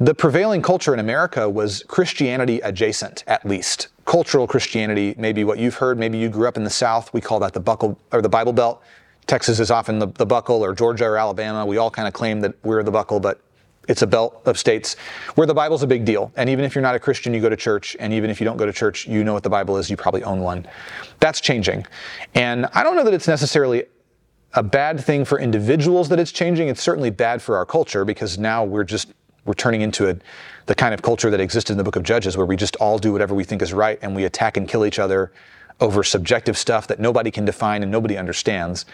the 0.00 0.14
prevailing 0.14 0.60
culture 0.60 0.92
in 0.92 0.98
America 0.98 1.48
was 1.48 1.84
Christianity 1.86 2.58
adjacent, 2.60 3.22
at 3.28 3.46
least. 3.46 3.88
Cultural 4.10 4.48
Christianity, 4.48 5.14
maybe 5.16 5.44
what 5.44 5.60
you've 5.60 5.76
heard, 5.76 5.96
maybe 5.96 6.18
you 6.18 6.28
grew 6.28 6.48
up 6.48 6.56
in 6.56 6.64
the 6.64 6.68
South. 6.68 7.14
We 7.14 7.20
call 7.20 7.38
that 7.38 7.52
the 7.52 7.60
buckle 7.60 7.96
or 8.10 8.20
the 8.20 8.28
Bible 8.28 8.52
Belt. 8.52 8.82
Texas 9.28 9.60
is 9.60 9.70
often 9.70 10.00
the, 10.00 10.08
the 10.08 10.26
buckle, 10.26 10.64
or 10.64 10.74
Georgia 10.74 11.04
or 11.04 11.16
Alabama. 11.16 11.64
We 11.64 11.76
all 11.76 11.92
kind 11.92 12.08
of 12.08 12.12
claim 12.12 12.40
that 12.40 12.56
we're 12.64 12.82
the 12.82 12.90
buckle, 12.90 13.20
but 13.20 13.40
it's 13.86 14.02
a 14.02 14.08
belt 14.08 14.42
of 14.46 14.58
states 14.58 14.96
where 15.36 15.46
the 15.46 15.54
Bible's 15.54 15.84
a 15.84 15.86
big 15.86 16.04
deal. 16.04 16.32
And 16.36 16.50
even 16.50 16.64
if 16.64 16.74
you're 16.74 16.82
not 16.82 16.96
a 16.96 16.98
Christian, 16.98 17.32
you 17.32 17.40
go 17.40 17.48
to 17.48 17.56
church. 17.56 17.96
And 18.00 18.12
even 18.12 18.30
if 18.30 18.40
you 18.40 18.44
don't 18.44 18.56
go 18.56 18.66
to 18.66 18.72
church, 18.72 19.06
you 19.06 19.22
know 19.22 19.32
what 19.32 19.44
the 19.44 19.48
Bible 19.48 19.76
is. 19.76 19.88
You 19.88 19.96
probably 19.96 20.24
own 20.24 20.40
one. 20.40 20.66
That's 21.20 21.40
changing. 21.40 21.86
And 22.34 22.66
I 22.74 22.82
don't 22.82 22.96
know 22.96 23.04
that 23.04 23.14
it's 23.14 23.28
necessarily 23.28 23.84
a 24.54 24.62
bad 24.64 24.98
thing 24.98 25.24
for 25.24 25.38
individuals 25.38 26.08
that 26.08 26.18
it's 26.18 26.32
changing. 26.32 26.66
It's 26.66 26.82
certainly 26.82 27.10
bad 27.10 27.40
for 27.40 27.56
our 27.56 27.64
culture 27.64 28.04
because 28.04 28.38
now 28.38 28.64
we're 28.64 28.82
just 28.82 29.12
we're 29.44 29.54
turning 29.54 29.80
into 29.80 30.08
a, 30.10 30.16
the 30.66 30.74
kind 30.74 30.94
of 30.94 31.02
culture 31.02 31.30
that 31.30 31.40
existed 31.40 31.72
in 31.72 31.78
the 31.78 31.84
book 31.84 31.96
of 31.96 32.02
Judges 32.02 32.36
where 32.36 32.46
we 32.46 32.56
just 32.56 32.76
all 32.76 32.98
do 32.98 33.12
whatever 33.12 33.34
we 33.34 33.44
think 33.44 33.62
is 33.62 33.72
right 33.72 33.98
and 34.02 34.14
we 34.14 34.24
attack 34.24 34.56
and 34.56 34.68
kill 34.68 34.84
each 34.84 34.98
other 34.98 35.32
over 35.80 36.04
subjective 36.04 36.58
stuff 36.58 36.86
that 36.88 37.00
nobody 37.00 37.30
can 37.30 37.44
define 37.44 37.82
and 37.82 37.90
nobody 37.90 38.16
understands. 38.16 38.84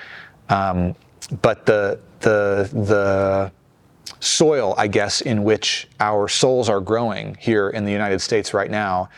Um, 0.48 0.94
but 1.42 1.66
the 1.66 2.00
the 2.20 2.70
the 2.72 3.52
soil, 4.20 4.74
I 4.78 4.86
guess, 4.86 5.20
in 5.20 5.42
which 5.42 5.88
our 6.00 6.28
souls 6.28 6.68
are 6.68 6.80
growing 6.80 7.36
here 7.40 7.70
in 7.70 7.84
the 7.84 7.92
United 7.92 8.20
States 8.20 8.54
right 8.54 8.70
now 8.70 9.08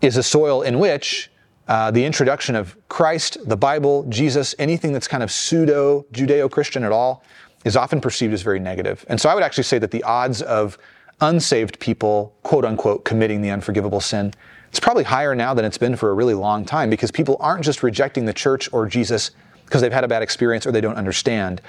is 0.00 0.16
a 0.16 0.22
soil 0.22 0.62
in 0.62 0.78
which 0.78 1.30
uh, 1.66 1.90
the 1.90 2.04
introduction 2.04 2.54
of 2.54 2.76
Christ, 2.88 3.36
the 3.46 3.56
Bible, 3.56 4.04
Jesus, 4.08 4.54
anything 4.58 4.92
that's 4.92 5.08
kind 5.08 5.22
of 5.22 5.30
pseudo 5.30 6.06
Judeo 6.12 6.50
Christian 6.50 6.84
at 6.84 6.92
all, 6.92 7.22
is 7.68 7.76
often 7.76 8.00
perceived 8.00 8.32
as 8.32 8.42
very 8.42 8.58
negative. 8.58 9.04
And 9.08 9.20
so 9.20 9.28
I 9.28 9.34
would 9.34 9.44
actually 9.44 9.64
say 9.64 9.78
that 9.78 9.90
the 9.90 10.02
odds 10.02 10.40
of 10.40 10.78
unsaved 11.20 11.78
people, 11.78 12.34
quote 12.42 12.64
unquote, 12.64 13.04
committing 13.04 13.42
the 13.42 13.50
unforgivable 13.50 14.00
sin, 14.00 14.32
it's 14.70 14.80
probably 14.80 15.04
higher 15.04 15.34
now 15.34 15.52
than 15.52 15.64
it's 15.64 15.78
been 15.78 15.94
for 15.94 16.10
a 16.10 16.14
really 16.14 16.34
long 16.34 16.64
time 16.64 16.88
because 16.88 17.10
people 17.10 17.36
aren't 17.40 17.64
just 17.64 17.82
rejecting 17.82 18.24
the 18.24 18.32
church 18.32 18.72
or 18.72 18.86
Jesus 18.86 19.32
because 19.66 19.82
they've 19.82 19.92
had 19.92 20.04
a 20.04 20.08
bad 20.08 20.22
experience 20.22 20.66
or 20.66 20.72
they 20.72 20.80
don't 20.80 20.96
understand. 20.96 21.60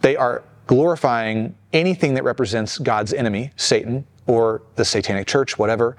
They 0.00 0.16
are 0.16 0.44
glorifying 0.68 1.56
anything 1.72 2.14
that 2.14 2.22
represents 2.22 2.78
God's 2.78 3.12
enemy, 3.12 3.50
Satan, 3.56 4.06
or 4.28 4.62
the 4.76 4.84
satanic 4.84 5.26
church, 5.26 5.58
whatever. 5.58 5.96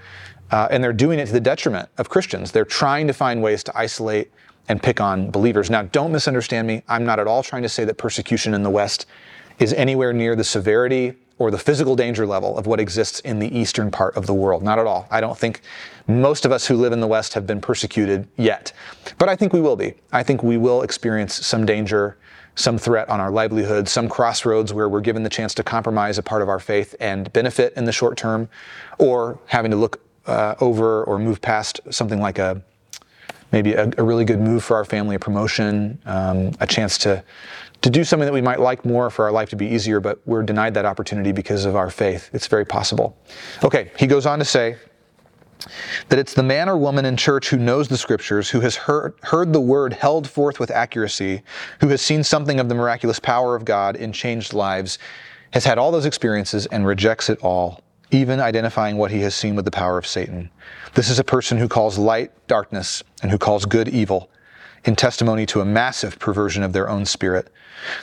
Uh, 0.51 0.69
and 0.71 0.81
they're 0.81 0.93
doing 0.93 1.19
it 1.19 1.25
to 1.25 1.33
the 1.33 1.41
detriment 1.41 1.89
of 1.97 2.07
Christians. 2.07 2.51
They're 2.51 2.63
trying 2.63 3.07
to 3.07 3.13
find 3.13 3.41
ways 3.41 3.61
to 3.65 3.77
isolate 3.77 4.31
and 4.69 4.81
pick 4.81 5.01
on 5.01 5.31
believers. 5.31 5.69
Now, 5.69 5.81
don't 5.81 6.11
misunderstand 6.11 6.67
me. 6.67 6.83
I'm 6.87 7.03
not 7.03 7.19
at 7.19 7.27
all 7.27 7.43
trying 7.43 7.63
to 7.63 7.69
say 7.69 7.83
that 7.85 7.95
persecution 7.95 8.53
in 8.53 8.63
the 8.63 8.69
West 8.69 9.07
is 9.59 9.73
anywhere 9.73 10.13
near 10.13 10.35
the 10.35 10.43
severity 10.43 11.13
or 11.37 11.51
the 11.51 11.57
physical 11.57 11.95
danger 11.95 12.25
level 12.25 12.57
of 12.57 12.67
what 12.67 12.79
exists 12.79 13.21
in 13.21 13.39
the 13.39 13.57
eastern 13.57 13.89
part 13.89 14.15
of 14.15 14.25
the 14.25 14.33
world. 14.33 14.61
Not 14.61 14.77
at 14.77 14.85
all. 14.85 15.07
I 15.09 15.21
don't 15.21 15.37
think 15.37 15.61
most 16.07 16.45
of 16.45 16.51
us 16.51 16.67
who 16.67 16.75
live 16.75 16.91
in 16.91 16.99
the 16.99 17.07
West 17.07 17.33
have 17.33 17.47
been 17.47 17.61
persecuted 17.61 18.27
yet. 18.35 18.73
But 19.17 19.29
I 19.29 19.35
think 19.35 19.53
we 19.53 19.61
will 19.61 19.75
be. 19.75 19.93
I 20.11 20.21
think 20.21 20.43
we 20.43 20.57
will 20.57 20.81
experience 20.81 21.45
some 21.45 21.65
danger, 21.65 22.17
some 22.55 22.77
threat 22.77 23.07
on 23.09 23.21
our 23.21 23.31
livelihood, 23.31 23.87
some 23.87 24.09
crossroads 24.09 24.73
where 24.73 24.89
we're 24.89 25.01
given 25.01 25.23
the 25.23 25.29
chance 25.29 25.53
to 25.55 25.63
compromise 25.63 26.17
a 26.17 26.23
part 26.23 26.41
of 26.41 26.49
our 26.49 26.59
faith 26.59 26.93
and 26.99 27.31
benefit 27.31 27.73
in 27.77 27.85
the 27.85 27.91
short 27.93 28.17
term, 28.17 28.49
or 28.97 29.39
having 29.45 29.71
to 29.71 29.77
look 29.77 30.01
uh, 30.25 30.55
over 30.59 31.05
or 31.05 31.17
move 31.17 31.41
past 31.41 31.79
something 31.89 32.19
like 32.19 32.37
a 32.37 32.61
maybe 33.51 33.73
a, 33.73 33.89
a, 33.97 34.03
really 34.03 34.25
good 34.25 34.39
move 34.39 34.63
for 34.63 34.75
our 34.75 34.85
family, 34.85 35.15
a 35.15 35.19
promotion, 35.19 35.99
um, 36.05 36.51
a 36.59 36.67
chance 36.67 36.99
to 36.99 37.23
to 37.81 37.89
do 37.89 38.03
something 38.03 38.25
that 38.25 38.33
we 38.33 38.41
might 38.41 38.59
like 38.59 38.83
more 38.85 39.09
for 39.09 39.25
our 39.25 39.31
life 39.31 39.49
to 39.49 39.55
be 39.55 39.67
easier, 39.67 39.99
but 39.99 40.19
we're 40.25 40.43
denied 40.43 40.73
that 40.73 40.85
opportunity 40.85 41.31
because 41.31 41.65
of 41.65 41.75
our 41.75 41.89
faith. 41.89 42.29
It's 42.33 42.47
very 42.47 42.65
possible. 42.65 43.17
Okay, 43.63 43.91
he 43.97 44.07
goes 44.07 44.25
on 44.25 44.39
to 44.39 44.45
say 44.45 44.75
that 46.09 46.19
it's 46.19 46.33
the 46.33 46.43
man 46.43 46.69
or 46.69 46.77
woman 46.77 47.05
in 47.05 47.17
church 47.17 47.49
who 47.49 47.57
knows 47.57 47.87
the 47.87 47.97
scriptures, 47.97 48.49
who 48.49 48.61
has 48.61 48.75
heard, 48.75 49.13
heard 49.23 49.53
the 49.53 49.61
word 49.61 49.93
held 49.93 50.27
forth 50.27 50.59
with 50.59 50.71
accuracy, 50.71 51.41
who 51.81 51.89
has 51.89 52.01
seen 52.01 52.23
something 52.23 52.59
of 52.59 52.69
the 52.69 52.75
miraculous 52.75 53.19
power 53.19 53.55
of 53.55 53.65
God 53.65 53.95
in 53.95 54.11
changed 54.11 54.53
lives, 54.53 54.99
has 55.51 55.65
had 55.65 55.77
all 55.77 55.91
those 55.91 56.05
experiences 56.05 56.65
and 56.67 56.85
rejects 56.85 57.29
it 57.29 57.39
all, 57.41 57.81
even 58.11 58.39
identifying 58.39 58.97
what 58.97 59.11
he 59.11 59.21
has 59.21 59.35
seen 59.35 59.55
with 59.55 59.65
the 59.65 59.71
power 59.71 59.97
of 59.97 60.07
Satan. 60.07 60.49
This 60.93 61.09
is 61.09 61.19
a 61.19 61.23
person 61.23 61.57
who 61.57 61.67
calls 61.67 61.97
light 61.97 62.31
darkness 62.47 63.03
and 63.21 63.31
who 63.31 63.37
calls 63.37 63.65
good 63.65 63.87
evil 63.89 64.29
in 64.85 64.95
testimony 64.95 65.45
to 65.47 65.61
a 65.61 65.65
massive 65.65 66.19
perversion 66.19 66.63
of 66.63 66.73
their 66.73 66.89
own 66.89 67.05
spirit. 67.05 67.49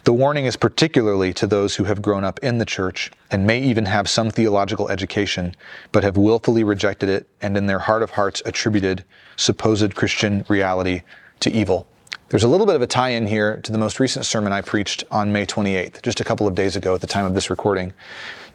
The 0.04 0.12
warning 0.12 0.46
is 0.46 0.56
particularly 0.56 1.32
to 1.34 1.46
those 1.46 1.76
who 1.76 1.84
have 1.84 2.00
grown 2.00 2.24
up 2.24 2.38
in 2.40 2.58
the 2.58 2.64
church 2.64 3.10
and 3.30 3.46
may 3.46 3.60
even 3.60 3.84
have 3.86 4.08
some 4.08 4.30
theological 4.30 4.88
education, 4.88 5.54
but 5.92 6.04
have 6.04 6.16
willfully 6.16 6.64
rejected 6.64 7.08
it 7.08 7.28
and 7.42 7.56
in 7.56 7.66
their 7.66 7.80
heart 7.80 8.02
of 8.02 8.10
hearts 8.10 8.42
attributed 8.46 9.04
supposed 9.36 9.94
Christian 9.94 10.44
reality 10.48 11.02
to 11.40 11.50
evil. 11.50 11.86
There's 12.28 12.42
a 12.42 12.48
little 12.48 12.66
bit 12.66 12.74
of 12.74 12.82
a 12.82 12.88
tie 12.88 13.10
in 13.10 13.26
here 13.26 13.60
to 13.62 13.70
the 13.70 13.78
most 13.78 14.00
recent 14.00 14.26
sermon 14.26 14.52
I 14.52 14.60
preached 14.60 15.04
on 15.12 15.32
May 15.32 15.46
28th, 15.46 16.02
just 16.02 16.20
a 16.20 16.24
couple 16.24 16.48
of 16.48 16.56
days 16.56 16.74
ago 16.74 16.94
at 16.94 17.00
the 17.00 17.06
time 17.06 17.24
of 17.24 17.34
this 17.34 17.50
recording. 17.50 17.92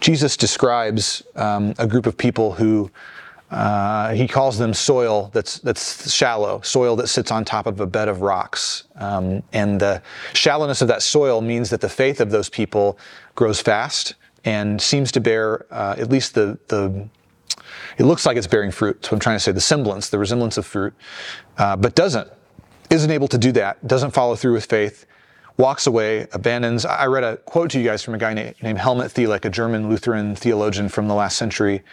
Jesus 0.02 0.36
describes 0.36 1.24
um, 1.36 1.74
a 1.78 1.88
group 1.88 2.06
of 2.06 2.18
people 2.18 2.52
who 2.52 2.92
uh, 3.52 4.14
he 4.14 4.28
calls 4.30 4.58
them 4.58 4.74
soil 4.74 5.30
that's 5.34 5.60
that's 5.60 6.12
shallow, 6.12 6.62
soil 6.62 6.96
that 6.96 7.08
sits 7.08 7.32
on 7.32 7.44
top 7.44 7.68
of 7.68 7.80
a 7.82 7.86
bed 7.86 8.08
of 8.08 8.22
rocks. 8.22 8.86
Um, 8.96 9.44
and 9.52 9.80
the 9.80 10.02
shallowness 10.34 10.82
of 10.82 10.88
that 10.88 11.02
soil 11.02 11.42
means 11.42 11.70
that 11.70 11.82
the 11.82 11.90
faith 11.90 12.22
of 12.22 12.32
those 12.32 12.50
people 12.50 12.98
grows 13.36 13.60
fast 13.62 14.16
and 14.46 14.82
seems 14.82 15.12
to 15.12 15.20
bear 15.20 15.66
uh, 15.72 15.96
at 15.98 16.10
least 16.10 16.34
the 16.34 16.58
the. 16.70 17.08
It 17.98 18.06
looks 18.06 18.26
like 18.26 18.38
it's 18.38 18.48
bearing 18.48 18.72
fruit. 18.72 19.06
So 19.06 19.12
I'm 19.14 19.20
trying 19.20 19.36
to 19.36 19.40
say 19.40 19.52
the 19.52 19.62
semblance, 19.62 20.10
the 20.10 20.18
resemblance 20.18 20.58
of 20.58 20.66
fruit, 20.66 20.94
uh, 21.58 21.76
but 21.76 21.94
doesn't, 21.94 22.30
isn't 22.90 23.12
able 23.12 23.28
to 23.28 23.38
do 23.38 23.52
that. 23.52 23.86
Doesn't 23.86 24.12
follow 24.12 24.36
through 24.36 24.54
with 24.54 24.66
faith 24.66 25.06
walks 25.58 25.86
away, 25.88 26.28
abandons. 26.32 26.86
I 26.86 27.06
read 27.06 27.24
a 27.24 27.38
quote 27.38 27.70
to 27.72 27.80
you 27.80 27.86
guys 27.86 28.02
from 28.02 28.16
a 28.16 28.18
guy 28.18 28.34
named 28.34 28.80
Helmut 28.80 29.12
Thielicke, 29.12 29.46
a 29.46 29.50
German 29.50 29.90
Lutheran 29.90 30.36
theologian 30.36 30.90
from 30.90 31.08
the 31.08 31.14
last 31.14 31.38
century, 31.38 31.84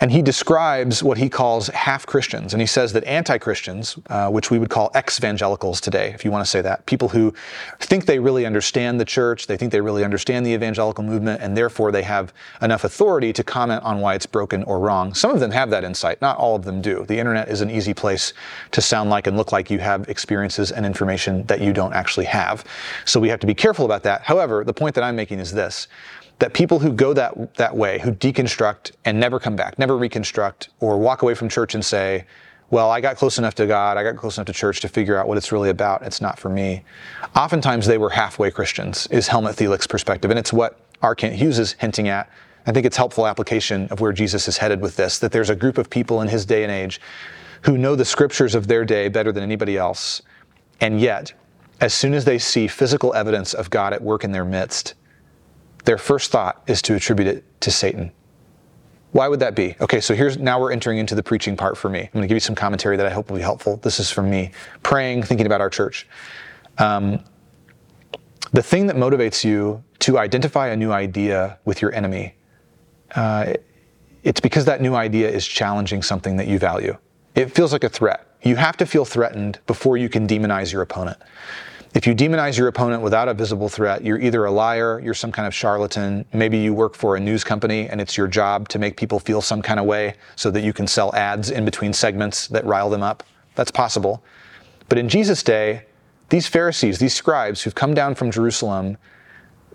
and 0.00 0.12
he 0.12 0.22
describes 0.22 1.02
what 1.02 1.18
he 1.18 1.28
calls 1.28 1.68
half 1.68 2.06
Christians. 2.06 2.54
And 2.54 2.60
he 2.60 2.66
says 2.66 2.92
that 2.92 3.04
anti 3.04 3.38
Christians, 3.38 3.98
uh, 4.08 4.30
which 4.30 4.50
we 4.50 4.58
would 4.58 4.70
call 4.70 4.90
ex 4.94 5.18
evangelicals 5.18 5.80
today, 5.80 6.12
if 6.14 6.24
you 6.24 6.30
want 6.30 6.44
to 6.44 6.50
say 6.50 6.60
that, 6.60 6.86
people 6.86 7.08
who 7.08 7.34
think 7.80 8.06
they 8.06 8.18
really 8.18 8.46
understand 8.46 9.00
the 9.00 9.04
church, 9.04 9.46
they 9.46 9.56
think 9.56 9.72
they 9.72 9.80
really 9.80 10.04
understand 10.04 10.46
the 10.46 10.52
evangelical 10.52 11.02
movement, 11.02 11.42
and 11.42 11.56
therefore 11.56 11.90
they 11.90 12.02
have 12.02 12.32
enough 12.62 12.84
authority 12.84 13.32
to 13.32 13.42
comment 13.42 13.82
on 13.82 14.00
why 14.00 14.14
it's 14.14 14.26
broken 14.26 14.62
or 14.64 14.78
wrong. 14.78 15.14
Some 15.14 15.32
of 15.32 15.40
them 15.40 15.50
have 15.50 15.70
that 15.70 15.84
insight, 15.84 16.20
not 16.22 16.36
all 16.36 16.54
of 16.54 16.64
them 16.64 16.80
do. 16.80 17.04
The 17.06 17.18
internet 17.18 17.48
is 17.48 17.60
an 17.60 17.70
easy 17.70 17.94
place 17.94 18.32
to 18.72 18.80
sound 18.80 19.10
like 19.10 19.26
and 19.26 19.36
look 19.36 19.52
like 19.52 19.70
you 19.70 19.78
have 19.78 20.08
experiences 20.08 20.70
and 20.70 20.86
information 20.86 21.44
that 21.46 21.60
you 21.60 21.72
don't 21.72 21.92
actually 21.92 22.26
have. 22.26 22.64
So 23.04 23.18
we 23.18 23.28
have 23.28 23.40
to 23.40 23.46
be 23.46 23.54
careful 23.54 23.84
about 23.84 24.04
that. 24.04 24.22
However, 24.22 24.64
the 24.64 24.74
point 24.74 24.94
that 24.94 25.04
I'm 25.04 25.16
making 25.16 25.40
is 25.40 25.52
this 25.52 25.88
that 26.38 26.52
people 26.52 26.78
who 26.78 26.92
go 26.92 27.12
that 27.12 27.56
that 27.56 27.76
way, 27.76 27.98
who 27.98 28.12
deconstruct 28.12 28.92
and 29.04 29.18
never 29.18 29.40
come 29.40 29.56
back, 29.56 29.78
never 29.78 29.96
reconstruct, 29.96 30.68
or 30.80 30.98
walk 30.98 31.22
away 31.22 31.34
from 31.34 31.48
church 31.48 31.74
and 31.74 31.84
say, 31.84 32.24
"Well, 32.70 32.90
I 32.90 33.00
got 33.00 33.16
close 33.16 33.38
enough 33.38 33.54
to 33.56 33.66
God, 33.66 33.96
I 33.96 34.02
got 34.04 34.16
close 34.16 34.36
enough 34.36 34.46
to 34.46 34.52
church 34.52 34.80
to 34.80 34.88
figure 34.88 35.16
out 35.16 35.26
what 35.26 35.36
it's 35.36 35.52
really 35.52 35.70
about. 35.70 36.02
It's 36.02 36.20
not 36.20 36.38
for 36.38 36.48
me." 36.48 36.84
Oftentimes, 37.34 37.86
they 37.86 37.98
were 37.98 38.10
halfway 38.10 38.50
Christians. 38.50 39.08
Is 39.10 39.28
Helmut 39.28 39.56
Thielicke's 39.56 39.86
perspective, 39.86 40.30
and 40.30 40.38
it's 40.38 40.52
what 40.52 40.78
R. 41.02 41.14
Kent 41.14 41.34
Hughes 41.34 41.58
is 41.58 41.76
hinting 41.78 42.08
at. 42.08 42.28
I 42.66 42.72
think 42.72 42.84
it's 42.84 42.96
helpful 42.96 43.26
application 43.26 43.88
of 43.90 44.00
where 44.00 44.12
Jesus 44.12 44.46
is 44.46 44.58
headed 44.58 44.80
with 44.80 44.96
this. 44.96 45.18
That 45.18 45.32
there's 45.32 45.50
a 45.50 45.56
group 45.56 45.78
of 45.78 45.88
people 45.88 46.20
in 46.20 46.28
his 46.28 46.44
day 46.44 46.62
and 46.62 46.72
age 46.72 47.00
who 47.62 47.78
know 47.78 47.96
the 47.96 48.04
scriptures 48.04 48.54
of 48.54 48.66
their 48.68 48.84
day 48.84 49.08
better 49.08 49.32
than 49.32 49.42
anybody 49.42 49.76
else, 49.76 50.22
and 50.80 51.00
yet, 51.00 51.32
as 51.80 51.94
soon 51.94 52.14
as 52.14 52.24
they 52.24 52.38
see 52.38 52.68
physical 52.68 53.14
evidence 53.14 53.54
of 53.54 53.70
God 53.70 53.92
at 53.92 54.02
work 54.02 54.22
in 54.22 54.32
their 54.32 54.44
midst, 54.44 54.94
their 55.84 55.98
first 55.98 56.30
thought 56.30 56.62
is 56.66 56.82
to 56.82 56.94
attribute 56.94 57.28
it 57.28 57.60
to 57.60 57.70
Satan. 57.70 58.12
Why 59.12 59.26
would 59.28 59.40
that 59.40 59.54
be? 59.54 59.74
Okay, 59.80 60.00
so 60.00 60.14
here's 60.14 60.36
now 60.36 60.60
we're 60.60 60.72
entering 60.72 60.98
into 60.98 61.14
the 61.14 61.22
preaching 61.22 61.56
part 61.56 61.78
for 61.78 61.88
me. 61.88 62.00
I'm 62.00 62.10
going 62.12 62.22
to 62.22 62.28
give 62.28 62.36
you 62.36 62.40
some 62.40 62.54
commentary 62.54 62.96
that 62.96 63.06
I 63.06 63.10
hope 63.10 63.30
will 63.30 63.38
be 63.38 63.42
helpful. 63.42 63.78
This 63.78 63.98
is 63.98 64.10
from 64.10 64.28
me 64.28 64.50
praying, 64.82 65.22
thinking 65.22 65.46
about 65.46 65.60
our 65.60 65.70
church. 65.70 66.06
Um, 66.76 67.24
the 68.52 68.62
thing 68.62 68.86
that 68.86 68.96
motivates 68.96 69.44
you 69.44 69.82
to 70.00 70.18
identify 70.18 70.68
a 70.68 70.76
new 70.76 70.92
idea 70.92 71.58
with 71.64 71.82
your 71.82 71.94
enemy, 71.94 72.34
uh, 73.14 73.54
it's 74.22 74.40
because 74.40 74.66
that 74.66 74.80
new 74.80 74.94
idea 74.94 75.28
is 75.30 75.46
challenging 75.46 76.02
something 76.02 76.36
that 76.36 76.46
you 76.46 76.58
value. 76.58 76.96
It 77.34 77.50
feels 77.50 77.72
like 77.72 77.84
a 77.84 77.88
threat. 77.88 78.26
You 78.42 78.56
have 78.56 78.76
to 78.76 78.86
feel 78.86 79.04
threatened 79.04 79.58
before 79.66 79.96
you 79.96 80.08
can 80.08 80.26
demonize 80.26 80.72
your 80.72 80.82
opponent. 80.82 81.18
If 81.98 82.06
you 82.06 82.14
demonize 82.14 82.56
your 82.56 82.68
opponent 82.68 83.02
without 83.02 83.26
a 83.26 83.34
visible 83.34 83.68
threat, 83.68 84.04
you're 84.04 84.20
either 84.20 84.44
a 84.44 84.52
liar, 84.52 85.00
you're 85.00 85.14
some 85.14 85.32
kind 85.32 85.48
of 85.48 85.52
charlatan, 85.52 86.24
maybe 86.32 86.56
you 86.56 86.72
work 86.72 86.94
for 86.94 87.16
a 87.16 87.20
news 87.20 87.42
company 87.42 87.88
and 87.88 88.00
it's 88.00 88.16
your 88.16 88.28
job 88.28 88.68
to 88.68 88.78
make 88.78 88.96
people 88.96 89.18
feel 89.18 89.42
some 89.42 89.60
kind 89.60 89.80
of 89.80 89.86
way 89.86 90.14
so 90.36 90.48
that 90.52 90.60
you 90.60 90.72
can 90.72 90.86
sell 90.86 91.12
ads 91.16 91.50
in 91.50 91.64
between 91.64 91.92
segments 91.92 92.46
that 92.46 92.64
rile 92.64 92.88
them 92.88 93.02
up. 93.02 93.24
That's 93.56 93.72
possible. 93.72 94.22
But 94.88 94.98
in 94.98 95.08
Jesus' 95.08 95.42
day, 95.42 95.86
these 96.28 96.46
Pharisees, 96.46 97.00
these 97.00 97.14
scribes 97.14 97.62
who've 97.62 97.74
come 97.74 97.94
down 97.94 98.14
from 98.14 98.30
Jerusalem, 98.30 98.96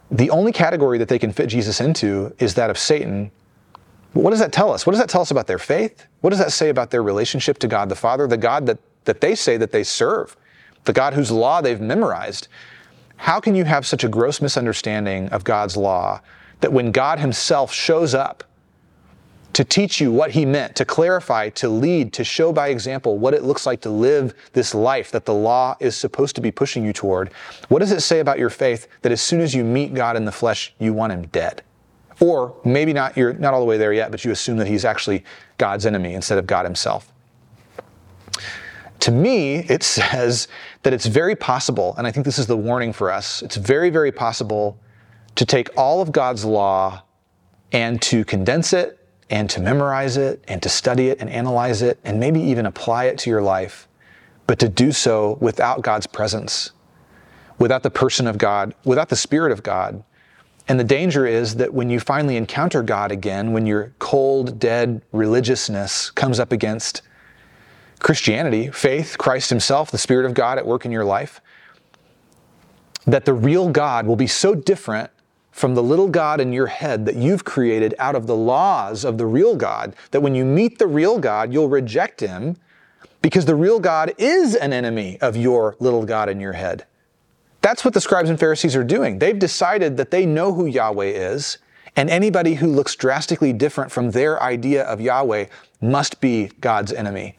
the 0.09 0.29
only 0.29 0.53
category 0.53 0.97
that 0.99 1.09
they 1.09 1.19
can 1.19 1.33
fit 1.33 1.47
Jesus 1.47 1.81
into 1.81 2.33
is 2.39 2.53
that 2.53 2.69
of 2.69 2.77
Satan. 2.77 3.31
What 4.13 4.29
does 4.29 4.39
that 4.39 4.53
tell 4.53 4.71
us? 4.71 4.85
What 4.85 4.93
does 4.93 5.01
that 5.01 5.09
tell 5.09 5.23
us 5.23 5.31
about 5.31 5.47
their 5.47 5.59
faith? 5.59 6.07
What 6.21 6.29
does 6.29 6.39
that 6.39 6.53
say 6.53 6.69
about 6.69 6.89
their 6.89 7.03
relationship 7.03 7.59
to 7.59 7.67
God 7.67 7.89
the 7.89 7.95
Father, 7.97 8.27
the 8.27 8.37
God 8.37 8.65
that, 8.67 8.77
that 9.03 9.19
they 9.19 9.35
say 9.35 9.57
that 9.57 9.73
they 9.73 9.83
serve, 9.83 10.37
the 10.85 10.93
God 10.93 11.13
whose 11.13 11.31
law 11.31 11.61
they've 11.61 11.81
memorized? 11.81 12.47
How 13.17 13.39
can 13.39 13.55
you 13.55 13.65
have 13.65 13.85
such 13.85 14.03
a 14.03 14.09
gross 14.09 14.41
misunderstanding 14.41 15.29
of 15.29 15.43
God's 15.43 15.77
law 15.77 16.21
that 16.59 16.73
when 16.73 16.91
God 16.91 17.19
Himself 17.19 17.73
shows 17.73 18.13
up 18.13 18.43
to 19.53 19.63
teach 19.63 20.01
you 20.01 20.11
what 20.11 20.31
he 20.31 20.45
meant, 20.45 20.75
to 20.75 20.85
clarify, 20.85 21.49
to 21.49 21.69
lead, 21.69 22.11
to 22.13 22.23
show 22.23 22.51
by 22.51 22.69
example 22.69 23.19
what 23.19 23.33
it 23.33 23.43
looks 23.43 23.65
like 23.65 23.81
to 23.81 23.89
live 23.89 24.33
this 24.53 24.73
life 24.73 25.11
that 25.11 25.25
the 25.25 25.33
law 25.33 25.75
is 25.79 25.95
supposed 25.95 26.35
to 26.35 26.41
be 26.41 26.51
pushing 26.51 26.83
you 26.83 26.91
toward. 26.91 27.31
What 27.69 27.79
does 27.79 27.91
it 27.91 28.01
say 28.01 28.19
about 28.19 28.39
your 28.39 28.49
faith 28.49 28.87
that 29.03 29.11
as 29.11 29.21
soon 29.21 29.41
as 29.41 29.53
you 29.53 29.63
meet 29.63 29.93
God 29.93 30.17
in 30.17 30.25
the 30.25 30.31
flesh, 30.31 30.73
you 30.79 30.91
want 30.93 31.13
him 31.13 31.27
dead? 31.27 31.61
Or 32.19 32.55
maybe 32.65 32.93
not, 32.93 33.15
you're 33.15 33.33
not 33.33 33.53
all 33.53 33.59
the 33.59 33.65
way 33.65 33.77
there 33.77 33.93
yet, 33.93 34.11
but 34.11 34.25
you 34.25 34.31
assume 34.31 34.57
that 34.57 34.67
he's 34.67 34.85
actually 34.85 35.23
God's 35.57 35.85
enemy 35.85 36.13
instead 36.13 36.37
of 36.37 36.47
God 36.47 36.65
himself. 36.65 37.11
To 39.03 39.11
me, 39.11 39.57
it 39.57 39.83
says 39.83 40.47
that 40.83 40.93
it's 40.93 41.07
very 41.07 41.35
possible, 41.35 41.93
and 41.97 42.07
I 42.07 42.11
think 42.11 42.25
this 42.25 42.39
is 42.39 42.47
the 42.47 42.55
warning 42.55 42.93
for 42.93 43.11
us, 43.11 43.41
it's 43.41 43.57
very, 43.57 43.89
very 43.89 44.13
possible 44.13 44.79
to 45.35 45.45
take 45.45 45.69
all 45.75 46.01
of 46.01 46.13
God's 46.13 46.45
law 46.45 47.03
and 47.73 48.01
to 48.03 48.23
condense 48.23 48.71
it 48.71 48.97
and 49.29 49.49
to 49.49 49.59
memorize 49.59 50.15
it 50.15 50.41
and 50.47 50.63
to 50.63 50.69
study 50.69 51.09
it 51.09 51.19
and 51.19 51.29
analyze 51.29 51.81
it 51.81 51.99
and 52.05 52.17
maybe 52.17 52.39
even 52.39 52.65
apply 52.65 53.03
it 53.03 53.17
to 53.17 53.29
your 53.29 53.41
life, 53.41 53.89
but 54.47 54.57
to 54.59 54.69
do 54.69 54.93
so 54.93 55.37
without 55.41 55.81
God's 55.81 56.07
presence, 56.07 56.71
without 57.59 57.83
the 57.83 57.91
person 57.91 58.25
of 58.25 58.37
God, 58.37 58.73
without 58.85 59.09
the 59.09 59.17
Spirit 59.17 59.51
of 59.51 59.63
God. 59.63 60.01
And 60.69 60.79
the 60.79 60.85
danger 60.85 61.27
is 61.27 61.55
that 61.55 61.73
when 61.73 61.89
you 61.89 61.99
finally 61.99 62.37
encounter 62.37 62.81
God 62.81 63.11
again, 63.11 63.51
when 63.51 63.65
your 63.65 63.91
cold, 63.99 64.59
dead 64.59 65.01
religiousness 65.11 66.09
comes 66.11 66.39
up 66.39 66.53
against 66.53 67.01
Christianity, 67.99 68.69
faith, 68.71 69.17
Christ 69.17 69.49
Himself, 69.49 69.91
the 69.91 69.97
Spirit 69.97 70.25
of 70.25 70.33
God 70.33 70.57
at 70.57 70.65
work 70.65 70.85
in 70.85 70.91
your 70.91 71.05
life, 71.05 71.41
that 73.05 73.25
the 73.25 73.33
real 73.33 73.69
God 73.69 74.05
will 74.05 74.15
be 74.15 74.27
so 74.27 74.55
different 74.55 75.09
from 75.51 75.75
the 75.75 75.83
little 75.83 76.07
God 76.07 76.41
in 76.41 76.51
your 76.51 76.67
head 76.67 77.05
that 77.05 77.15
you've 77.15 77.45
created 77.45 77.93
out 77.99 78.15
of 78.15 78.25
the 78.25 78.35
laws 78.35 79.05
of 79.05 79.17
the 79.17 79.25
real 79.25 79.55
God, 79.55 79.95
that 80.11 80.21
when 80.21 80.33
you 80.33 80.43
meet 80.43 80.79
the 80.79 80.87
real 80.87 81.19
God, 81.19 81.53
you'll 81.53 81.69
reject 81.69 82.19
him 82.19 82.57
because 83.21 83.45
the 83.45 83.55
real 83.55 83.79
God 83.79 84.13
is 84.17 84.55
an 84.55 84.73
enemy 84.73 85.19
of 85.21 85.37
your 85.37 85.75
little 85.79 86.05
God 86.05 86.27
in 86.27 86.39
your 86.39 86.53
head. 86.53 86.85
That's 87.61 87.85
what 87.85 87.93
the 87.93 88.01
scribes 88.01 88.29
and 88.29 88.39
Pharisees 88.39 88.75
are 88.75 88.83
doing. 88.83 89.19
They've 89.19 89.37
decided 89.37 89.95
that 89.97 90.11
they 90.11 90.25
know 90.25 90.53
who 90.53 90.65
Yahweh 90.65 91.05
is, 91.05 91.59
and 91.95 92.09
anybody 92.09 92.55
who 92.55 92.67
looks 92.67 92.95
drastically 92.95 93.53
different 93.53 93.91
from 93.91 94.11
their 94.11 94.41
idea 94.41 94.83
of 94.83 94.99
Yahweh 94.99 95.45
must 95.79 96.19
be 96.19 96.47
God's 96.59 96.91
enemy. 96.91 97.37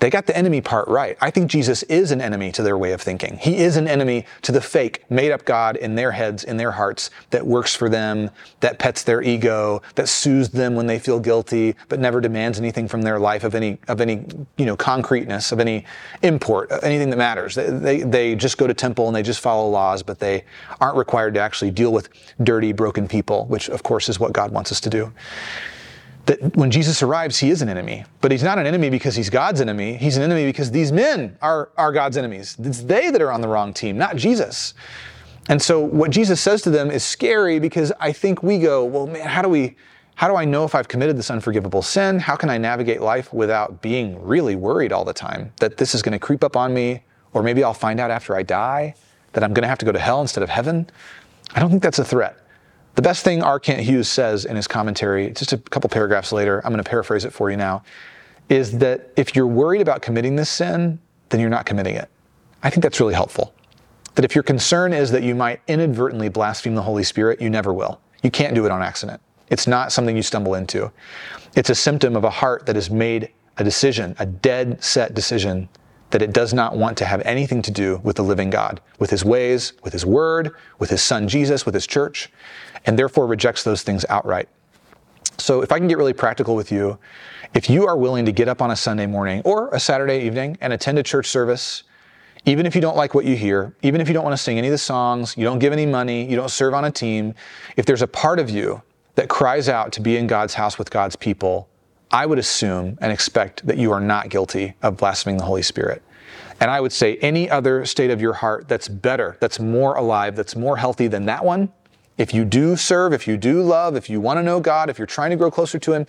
They 0.00 0.08
got 0.08 0.26
the 0.26 0.36
enemy 0.36 0.62
part 0.62 0.88
right. 0.88 1.16
I 1.20 1.30
think 1.30 1.50
Jesus 1.50 1.82
is 1.84 2.10
an 2.10 2.22
enemy 2.22 2.52
to 2.52 2.62
their 2.62 2.78
way 2.78 2.92
of 2.92 3.02
thinking. 3.02 3.36
He 3.36 3.58
is 3.58 3.76
an 3.76 3.86
enemy 3.86 4.24
to 4.42 4.50
the 4.50 4.60
fake, 4.62 5.04
made 5.10 5.30
up 5.30 5.44
God 5.44 5.76
in 5.76 5.94
their 5.94 6.12
heads, 6.12 6.42
in 6.42 6.56
their 6.56 6.72
hearts, 6.72 7.10
that 7.30 7.46
works 7.46 7.74
for 7.74 7.90
them, 7.90 8.30
that 8.60 8.78
pets 8.78 9.02
their 9.02 9.20
ego, 9.20 9.82
that 9.96 10.08
soothes 10.08 10.48
them 10.48 10.74
when 10.74 10.86
they 10.86 10.98
feel 10.98 11.20
guilty, 11.20 11.76
but 11.90 12.00
never 12.00 12.22
demands 12.22 12.58
anything 12.58 12.88
from 12.88 13.02
their 13.02 13.18
life 13.18 13.44
of 13.44 13.54
any, 13.54 13.78
of 13.88 14.00
any, 14.00 14.24
you 14.56 14.64
know, 14.64 14.76
concreteness, 14.76 15.52
of 15.52 15.60
any 15.60 15.84
import, 16.22 16.70
anything 16.82 17.10
that 17.10 17.18
matters. 17.18 17.54
They, 17.54 17.68
they, 17.70 18.02
they 18.02 18.34
just 18.34 18.56
go 18.56 18.66
to 18.66 18.72
temple 18.72 19.06
and 19.06 19.14
they 19.14 19.22
just 19.22 19.40
follow 19.40 19.68
laws, 19.68 20.02
but 20.02 20.18
they 20.18 20.44
aren't 20.80 20.96
required 20.96 21.34
to 21.34 21.40
actually 21.40 21.72
deal 21.72 21.92
with 21.92 22.08
dirty, 22.42 22.72
broken 22.72 23.06
people, 23.06 23.44
which 23.46 23.68
of 23.68 23.82
course 23.82 24.08
is 24.08 24.18
what 24.18 24.32
God 24.32 24.50
wants 24.50 24.72
us 24.72 24.80
to 24.80 24.90
do 24.90 25.12
that 26.26 26.56
when 26.56 26.70
Jesus 26.70 27.02
arrives, 27.02 27.38
he 27.38 27.50
is 27.50 27.62
an 27.62 27.68
enemy. 27.68 28.04
But 28.20 28.30
he's 28.32 28.42
not 28.42 28.58
an 28.58 28.66
enemy 28.66 28.90
because 28.90 29.14
he's 29.16 29.30
God's 29.30 29.60
enemy. 29.60 29.96
He's 29.96 30.16
an 30.16 30.22
enemy 30.22 30.44
because 30.44 30.70
these 30.70 30.92
men 30.92 31.36
are, 31.40 31.70
are 31.76 31.92
God's 31.92 32.16
enemies. 32.16 32.56
It's 32.58 32.82
they 32.82 33.10
that 33.10 33.20
are 33.22 33.32
on 33.32 33.40
the 33.40 33.48
wrong 33.48 33.72
team, 33.72 33.96
not 33.96 34.16
Jesus. 34.16 34.74
And 35.48 35.60
so 35.60 35.80
what 35.80 36.10
Jesus 36.10 36.40
says 36.40 36.62
to 36.62 36.70
them 36.70 36.90
is 36.90 37.02
scary 37.02 37.58
because 37.58 37.92
I 37.98 38.12
think 38.12 38.42
we 38.42 38.58
go, 38.58 38.84
well, 38.84 39.06
man, 39.06 39.26
how 39.26 39.42
do 39.42 39.48
we, 39.48 39.76
how 40.14 40.28
do 40.28 40.36
I 40.36 40.44
know 40.44 40.64
if 40.64 40.74
I've 40.74 40.88
committed 40.88 41.16
this 41.16 41.30
unforgivable 41.30 41.82
sin? 41.82 42.18
How 42.18 42.36
can 42.36 42.50
I 42.50 42.58
navigate 42.58 43.00
life 43.00 43.32
without 43.32 43.80
being 43.80 44.22
really 44.22 44.54
worried 44.54 44.92
all 44.92 45.04
the 45.04 45.14
time 45.14 45.52
that 45.58 45.76
this 45.78 45.94
is 45.94 46.02
going 46.02 46.12
to 46.12 46.18
creep 46.18 46.44
up 46.44 46.56
on 46.56 46.74
me? 46.74 47.02
Or 47.32 47.42
maybe 47.42 47.64
I'll 47.64 47.74
find 47.74 47.98
out 48.00 48.10
after 48.10 48.36
I 48.36 48.42
die 48.42 48.94
that 49.32 49.42
I'm 49.42 49.54
going 49.54 49.62
to 49.62 49.68
have 49.68 49.78
to 49.78 49.86
go 49.86 49.92
to 49.92 49.98
hell 49.98 50.20
instead 50.20 50.42
of 50.42 50.50
heaven? 50.50 50.90
I 51.54 51.60
don't 51.60 51.70
think 51.70 51.82
that's 51.82 51.98
a 51.98 52.04
threat. 52.04 52.39
The 52.96 53.02
best 53.02 53.24
thing 53.24 53.42
R. 53.42 53.60
Kent 53.60 53.80
Hughes 53.80 54.08
says 54.08 54.44
in 54.44 54.56
his 54.56 54.66
commentary, 54.66 55.30
just 55.30 55.52
a 55.52 55.58
couple 55.58 55.88
paragraphs 55.88 56.32
later, 56.32 56.60
I'm 56.64 56.72
going 56.72 56.82
to 56.82 56.88
paraphrase 56.88 57.24
it 57.24 57.32
for 57.32 57.50
you 57.50 57.56
now, 57.56 57.82
is 58.48 58.78
that 58.78 59.10
if 59.16 59.36
you're 59.36 59.46
worried 59.46 59.80
about 59.80 60.02
committing 60.02 60.36
this 60.36 60.50
sin, 60.50 60.98
then 61.28 61.40
you're 61.40 61.50
not 61.50 61.66
committing 61.66 61.94
it. 61.94 62.10
I 62.62 62.70
think 62.70 62.82
that's 62.82 63.00
really 63.00 63.14
helpful. 63.14 63.54
That 64.16 64.24
if 64.24 64.34
your 64.34 64.42
concern 64.42 64.92
is 64.92 65.12
that 65.12 65.22
you 65.22 65.34
might 65.34 65.60
inadvertently 65.68 66.28
blaspheme 66.28 66.74
the 66.74 66.82
Holy 66.82 67.04
Spirit, 67.04 67.40
you 67.40 67.48
never 67.48 67.72
will. 67.72 68.00
You 68.22 68.30
can't 68.30 68.54
do 68.54 68.66
it 68.66 68.72
on 68.72 68.82
accident. 68.82 69.20
It's 69.50 69.66
not 69.66 69.92
something 69.92 70.16
you 70.16 70.22
stumble 70.22 70.54
into. 70.54 70.90
It's 71.54 71.70
a 71.70 71.74
symptom 71.74 72.16
of 72.16 72.24
a 72.24 72.30
heart 72.30 72.66
that 72.66 72.74
has 72.74 72.90
made 72.90 73.30
a 73.56 73.64
decision, 73.64 74.16
a 74.18 74.26
dead 74.26 74.82
set 74.82 75.14
decision, 75.14 75.68
that 76.10 76.22
it 76.22 76.32
does 76.32 76.52
not 76.52 76.76
want 76.76 76.98
to 76.98 77.04
have 77.04 77.20
anything 77.22 77.62
to 77.62 77.70
do 77.70 78.00
with 78.02 78.16
the 78.16 78.22
living 78.22 78.50
God, 78.50 78.80
with 78.98 79.10
his 79.10 79.24
ways, 79.24 79.74
with 79.84 79.92
his 79.92 80.04
word, 80.04 80.50
with 80.80 80.90
his 80.90 81.02
son 81.02 81.28
Jesus, 81.28 81.64
with 81.64 81.74
his 81.74 81.86
church 81.86 82.30
and 82.86 82.98
therefore 82.98 83.26
rejects 83.26 83.64
those 83.64 83.82
things 83.82 84.04
outright. 84.08 84.48
So, 85.38 85.62
if 85.62 85.72
I 85.72 85.78
can 85.78 85.88
get 85.88 85.96
really 85.96 86.12
practical 86.12 86.54
with 86.54 86.70
you, 86.70 86.98
if 87.54 87.70
you 87.70 87.86
are 87.86 87.96
willing 87.96 88.26
to 88.26 88.32
get 88.32 88.48
up 88.48 88.62
on 88.62 88.70
a 88.70 88.76
Sunday 88.76 89.06
morning 89.06 89.42
or 89.44 89.68
a 89.70 89.80
Saturday 89.80 90.24
evening 90.26 90.56
and 90.60 90.72
attend 90.72 90.98
a 90.98 91.02
church 91.02 91.26
service, 91.26 91.84
even 92.44 92.66
if 92.66 92.74
you 92.74 92.80
don't 92.80 92.96
like 92.96 93.14
what 93.14 93.24
you 93.24 93.36
hear, 93.36 93.74
even 93.82 94.00
if 94.00 94.08
you 94.08 94.14
don't 94.14 94.24
want 94.24 94.36
to 94.36 94.42
sing 94.42 94.58
any 94.58 94.68
of 94.68 94.72
the 94.72 94.78
songs, 94.78 95.36
you 95.36 95.44
don't 95.44 95.58
give 95.58 95.72
any 95.72 95.86
money, 95.86 96.28
you 96.28 96.36
don't 96.36 96.50
serve 96.50 96.74
on 96.74 96.84
a 96.84 96.90
team, 96.90 97.34
if 97.76 97.86
there's 97.86 98.02
a 98.02 98.06
part 98.06 98.38
of 98.38 98.48
you 98.48 98.82
that 99.14 99.28
cries 99.28 99.68
out 99.68 99.92
to 99.92 100.00
be 100.00 100.16
in 100.16 100.26
God's 100.26 100.54
house 100.54 100.78
with 100.78 100.90
God's 100.90 101.16
people, 101.16 101.68
I 102.10 102.26
would 102.26 102.38
assume 102.38 102.98
and 103.00 103.12
expect 103.12 103.66
that 103.66 103.78
you 103.78 103.92
are 103.92 104.00
not 104.00 104.30
guilty 104.30 104.74
of 104.82 104.96
blaspheming 104.96 105.38
the 105.38 105.44
Holy 105.44 105.62
Spirit. 105.62 106.02
And 106.60 106.70
I 106.70 106.80
would 106.80 106.92
say 106.92 107.16
any 107.16 107.48
other 107.48 107.84
state 107.84 108.10
of 108.10 108.20
your 108.20 108.34
heart 108.34 108.68
that's 108.68 108.88
better, 108.88 109.36
that's 109.40 109.58
more 109.58 109.94
alive, 109.94 110.36
that's 110.36 110.56
more 110.56 110.76
healthy 110.76 111.08
than 111.08 111.26
that 111.26 111.44
one, 111.44 111.72
if 112.20 112.34
you 112.34 112.44
do 112.44 112.76
serve, 112.76 113.14
if 113.14 113.26
you 113.26 113.38
do 113.38 113.62
love, 113.62 113.96
if 113.96 114.10
you 114.10 114.20
want 114.20 114.36
to 114.38 114.42
know 114.42 114.60
God, 114.60 114.90
if 114.90 114.98
you're 114.98 115.06
trying 115.06 115.30
to 115.30 115.36
grow 115.36 115.50
closer 115.50 115.78
to 115.78 115.94
Him, 115.94 116.06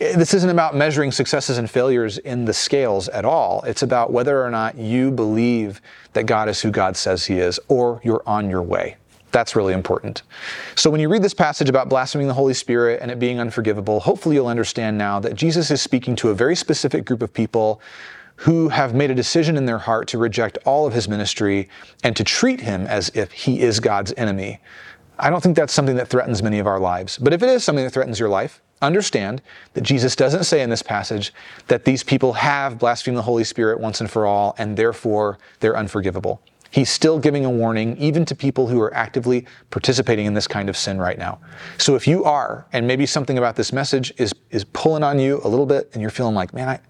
eh, 0.00 0.16
this 0.16 0.34
isn't 0.34 0.50
about 0.50 0.74
measuring 0.74 1.12
successes 1.12 1.56
and 1.56 1.70
failures 1.70 2.18
in 2.18 2.44
the 2.44 2.52
scales 2.52 3.08
at 3.10 3.24
all. 3.24 3.62
It's 3.62 3.84
about 3.84 4.12
whether 4.12 4.42
or 4.42 4.50
not 4.50 4.76
you 4.76 5.12
believe 5.12 5.80
that 6.14 6.26
God 6.26 6.48
is 6.48 6.60
who 6.60 6.72
God 6.72 6.96
says 6.96 7.26
He 7.26 7.38
is, 7.38 7.60
or 7.68 8.00
you're 8.02 8.24
on 8.26 8.50
your 8.50 8.60
way. 8.60 8.96
That's 9.30 9.54
really 9.54 9.72
important. 9.72 10.22
So, 10.74 10.90
when 10.90 11.00
you 11.00 11.08
read 11.08 11.22
this 11.22 11.32
passage 11.32 11.68
about 11.68 11.88
blaspheming 11.88 12.26
the 12.26 12.34
Holy 12.34 12.54
Spirit 12.54 12.98
and 13.00 13.08
it 13.08 13.20
being 13.20 13.38
unforgivable, 13.38 14.00
hopefully 14.00 14.34
you'll 14.34 14.48
understand 14.48 14.98
now 14.98 15.20
that 15.20 15.36
Jesus 15.36 15.70
is 15.70 15.80
speaking 15.80 16.16
to 16.16 16.30
a 16.30 16.34
very 16.34 16.56
specific 16.56 17.04
group 17.04 17.22
of 17.22 17.32
people 17.32 17.80
who 18.36 18.68
have 18.68 18.94
made 18.94 19.10
a 19.10 19.14
decision 19.14 19.56
in 19.56 19.66
their 19.66 19.78
heart 19.78 20.08
to 20.08 20.18
reject 20.18 20.58
all 20.64 20.86
of 20.86 20.92
his 20.92 21.08
ministry 21.08 21.68
and 22.02 22.16
to 22.16 22.24
treat 22.24 22.60
him 22.60 22.84
as 22.88 23.08
if 23.14 23.30
he 23.30 23.60
is 23.60 23.78
God's 23.78 24.12
enemy. 24.16 24.58
I 25.22 25.30
don't 25.30 25.40
think 25.40 25.54
that's 25.54 25.72
something 25.72 25.94
that 25.96 26.08
threatens 26.08 26.42
many 26.42 26.58
of 26.58 26.66
our 26.66 26.80
lives. 26.80 27.16
But 27.16 27.32
if 27.32 27.44
it 27.44 27.48
is 27.48 27.62
something 27.62 27.84
that 27.84 27.92
threatens 27.92 28.18
your 28.18 28.28
life, 28.28 28.60
understand 28.82 29.40
that 29.74 29.82
Jesus 29.82 30.16
doesn't 30.16 30.42
say 30.42 30.62
in 30.62 30.68
this 30.68 30.82
passage 30.82 31.32
that 31.68 31.84
these 31.84 32.02
people 32.02 32.32
have 32.32 32.76
blasphemed 32.76 33.16
the 33.16 33.22
Holy 33.22 33.44
Spirit 33.44 33.78
once 33.78 34.00
and 34.00 34.10
for 34.10 34.26
all, 34.26 34.56
and 34.58 34.76
therefore 34.76 35.38
they're 35.60 35.76
unforgivable. 35.76 36.42
He's 36.72 36.90
still 36.90 37.20
giving 37.20 37.44
a 37.44 37.50
warning, 37.50 37.96
even 37.98 38.24
to 38.24 38.34
people 38.34 38.66
who 38.66 38.80
are 38.80 38.92
actively 38.94 39.46
participating 39.70 40.26
in 40.26 40.34
this 40.34 40.48
kind 40.48 40.68
of 40.68 40.76
sin 40.76 40.98
right 40.98 41.18
now. 41.18 41.38
So 41.78 41.94
if 41.94 42.08
you 42.08 42.24
are, 42.24 42.66
and 42.72 42.84
maybe 42.84 43.06
something 43.06 43.38
about 43.38 43.54
this 43.54 43.72
message 43.72 44.12
is, 44.16 44.34
is 44.50 44.64
pulling 44.64 45.04
on 45.04 45.20
you 45.20 45.40
a 45.44 45.48
little 45.48 45.66
bit, 45.66 45.88
and 45.92 46.00
you're 46.00 46.10
feeling 46.10 46.34
like, 46.34 46.52
man, 46.52 46.68
I, 46.68 46.80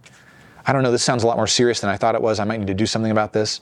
I 0.65 0.73
don't 0.73 0.83
know, 0.83 0.93
this 0.93 1.03
sounds 1.03 1.23
a 1.23 1.27
lot 1.27 1.37
more 1.37 1.47
serious 1.49 1.81
than 1.81 1.91
I 1.91 1.99
thought 1.99 2.15
it 2.15 2.23
was. 2.23 2.41
I 2.41 2.45
might 2.45 2.61
need 2.61 2.69
to 2.69 2.75
do 2.75 2.87
something 2.87 3.11
about 3.11 3.35
this. 3.35 3.61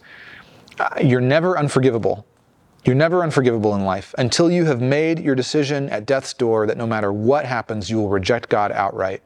Uh, 0.79 0.91
you're 1.03 1.21
never 1.21 1.59
unforgivable. 1.59 2.25
You're 2.85 2.95
never 2.95 3.23
unforgivable 3.23 3.75
in 3.75 3.85
life 3.85 4.15
until 4.17 4.51
you 4.51 4.65
have 4.65 4.81
made 4.81 5.19
your 5.19 5.35
decision 5.35 5.91
at 5.91 6.07
death's 6.07 6.33
door 6.33 6.67
that 6.67 6.79
no 6.79 6.87
matter 6.87 7.13
what 7.13 7.45
happens, 7.45 7.91
you 7.91 7.99
will 7.99 8.09
reject 8.09 8.49
God 8.49 8.73
outright. 8.73 9.23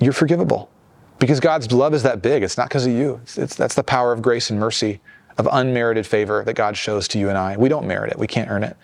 You're 0.00 0.14
forgivable 0.14 0.70
because 1.18 1.38
God's 1.38 1.70
love 1.70 1.92
is 1.92 2.02
that 2.02 2.22
big. 2.22 2.42
It's 2.42 2.56
not 2.56 2.68
because 2.68 2.86
of 2.86 2.92
you. 2.92 3.20
It's, 3.22 3.36
it's, 3.36 3.54
that's 3.54 3.74
the 3.74 3.82
power 3.82 4.12
of 4.12 4.22
grace 4.22 4.48
and 4.48 4.58
mercy, 4.58 5.00
of 5.36 5.46
unmerited 5.52 6.06
favor 6.06 6.44
that 6.44 6.54
God 6.54 6.76
shows 6.76 7.06
to 7.08 7.18
you 7.18 7.28
and 7.28 7.36
I. 7.36 7.56
We 7.56 7.68
don't 7.68 7.86
merit 7.86 8.10
it, 8.10 8.18
we 8.18 8.26
can't 8.26 8.50
earn 8.50 8.64
it. 8.64 8.76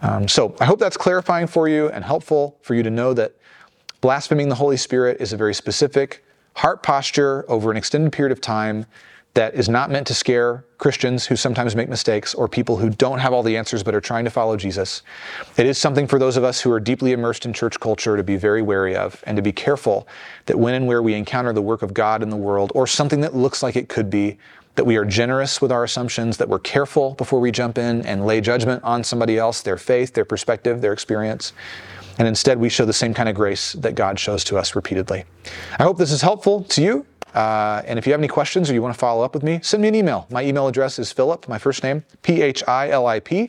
Um, 0.00 0.26
so 0.26 0.54
I 0.60 0.64
hope 0.64 0.78
that's 0.78 0.96
clarifying 0.96 1.48
for 1.48 1.68
you 1.68 1.88
and 1.90 2.04
helpful 2.04 2.56
for 2.62 2.74
you 2.74 2.82
to 2.82 2.90
know 2.90 3.12
that 3.14 3.34
blaspheming 4.00 4.48
the 4.48 4.54
Holy 4.54 4.76
Spirit 4.76 5.20
is 5.20 5.32
a 5.32 5.36
very 5.36 5.54
specific 5.54 6.24
heart 6.56 6.82
posture 6.82 7.44
over 7.48 7.70
an 7.70 7.76
extended 7.76 8.12
period 8.12 8.32
of 8.32 8.40
time 8.40 8.86
that 9.38 9.54
is 9.54 9.68
not 9.68 9.88
meant 9.88 10.04
to 10.04 10.14
scare 10.14 10.64
Christians 10.78 11.24
who 11.24 11.36
sometimes 11.36 11.76
make 11.76 11.88
mistakes 11.88 12.34
or 12.34 12.48
people 12.48 12.76
who 12.76 12.90
don't 12.90 13.20
have 13.20 13.32
all 13.32 13.44
the 13.44 13.56
answers 13.56 13.84
but 13.84 13.94
are 13.94 14.00
trying 14.00 14.24
to 14.24 14.32
follow 14.32 14.56
Jesus. 14.56 15.02
It 15.56 15.64
is 15.64 15.78
something 15.78 16.08
for 16.08 16.18
those 16.18 16.36
of 16.36 16.42
us 16.42 16.60
who 16.60 16.72
are 16.72 16.80
deeply 16.80 17.12
immersed 17.12 17.46
in 17.46 17.52
church 17.52 17.78
culture 17.78 18.16
to 18.16 18.24
be 18.24 18.34
very 18.34 18.62
wary 18.62 18.96
of 18.96 19.22
and 19.28 19.36
to 19.36 19.42
be 19.42 19.52
careful 19.52 20.08
that 20.46 20.58
when 20.58 20.74
and 20.74 20.88
where 20.88 21.04
we 21.04 21.14
encounter 21.14 21.52
the 21.52 21.62
work 21.62 21.82
of 21.82 21.94
God 21.94 22.20
in 22.20 22.30
the 22.30 22.36
world 22.36 22.72
or 22.74 22.88
something 22.88 23.20
that 23.20 23.32
looks 23.32 23.62
like 23.62 23.76
it 23.76 23.88
could 23.88 24.10
be, 24.10 24.38
that 24.74 24.82
we 24.82 24.96
are 24.96 25.04
generous 25.04 25.62
with 25.62 25.70
our 25.70 25.84
assumptions, 25.84 26.36
that 26.38 26.48
we're 26.48 26.58
careful 26.58 27.14
before 27.14 27.38
we 27.38 27.52
jump 27.52 27.78
in 27.78 28.04
and 28.06 28.26
lay 28.26 28.40
judgment 28.40 28.82
on 28.82 29.04
somebody 29.04 29.38
else, 29.38 29.62
their 29.62 29.78
faith, 29.78 30.14
their 30.14 30.24
perspective, 30.24 30.80
their 30.80 30.92
experience. 30.92 31.52
And 32.18 32.26
instead, 32.26 32.58
we 32.58 32.68
show 32.68 32.84
the 32.84 32.92
same 32.92 33.14
kind 33.14 33.28
of 33.28 33.36
grace 33.36 33.74
that 33.74 33.94
God 33.94 34.18
shows 34.18 34.42
to 34.44 34.58
us 34.58 34.74
repeatedly. 34.74 35.26
I 35.78 35.84
hope 35.84 35.96
this 35.96 36.10
is 36.10 36.22
helpful 36.22 36.64
to 36.64 36.82
you. 36.82 37.06
Uh, 37.34 37.82
and 37.86 37.98
if 37.98 38.06
you 38.06 38.12
have 38.12 38.20
any 38.20 38.28
questions 38.28 38.70
or 38.70 38.74
you 38.74 38.82
want 38.82 38.94
to 38.94 38.98
follow 38.98 39.24
up 39.24 39.34
with 39.34 39.42
me, 39.42 39.60
send 39.62 39.82
me 39.82 39.88
an 39.88 39.94
email. 39.94 40.26
My 40.30 40.42
email 40.42 40.66
address 40.66 40.98
is 40.98 41.12
Philip, 41.12 41.48
my 41.48 41.58
first 41.58 41.82
name, 41.82 42.04
P 42.22 42.42
H 42.42 42.62
I 42.66 42.90
L 42.90 43.06
I 43.06 43.20
P, 43.20 43.48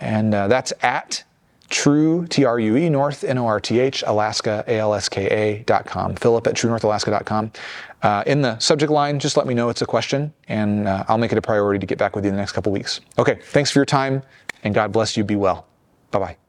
and 0.00 0.34
uh, 0.34 0.48
that's 0.48 0.72
at 0.82 1.24
true, 1.68 2.26
T 2.26 2.44
R 2.44 2.58
U 2.58 2.76
E, 2.76 2.88
North, 2.88 3.24
N 3.24 3.38
O 3.38 3.46
R 3.46 3.60
T 3.60 3.78
H, 3.80 4.02
Alaska, 4.06 4.64
A 4.66 4.78
L 4.78 4.94
S 4.94 5.08
K 5.08 5.26
A 5.26 5.62
dot 5.64 5.86
com. 5.86 6.14
Philip 6.16 6.46
at 6.46 6.54
truenorthalaska.com. 6.54 7.52
Uh, 8.02 8.22
in 8.26 8.42
the 8.42 8.58
subject 8.58 8.92
line, 8.92 9.18
just 9.18 9.36
let 9.36 9.46
me 9.46 9.54
know 9.54 9.68
it's 9.68 9.82
a 9.82 9.86
question, 9.86 10.32
and 10.48 10.86
uh, 10.86 11.04
I'll 11.08 11.18
make 11.18 11.32
it 11.32 11.38
a 11.38 11.42
priority 11.42 11.80
to 11.80 11.86
get 11.86 11.98
back 11.98 12.14
with 12.14 12.24
you 12.24 12.30
in 12.30 12.34
the 12.34 12.40
next 12.40 12.52
couple 12.52 12.72
weeks. 12.72 13.00
Okay, 13.18 13.40
thanks 13.42 13.70
for 13.70 13.78
your 13.78 13.86
time, 13.86 14.22
and 14.64 14.74
God 14.74 14.92
bless 14.92 15.16
you. 15.16 15.24
Be 15.24 15.36
well. 15.36 15.66
Bye 16.10 16.18
bye. 16.18 16.47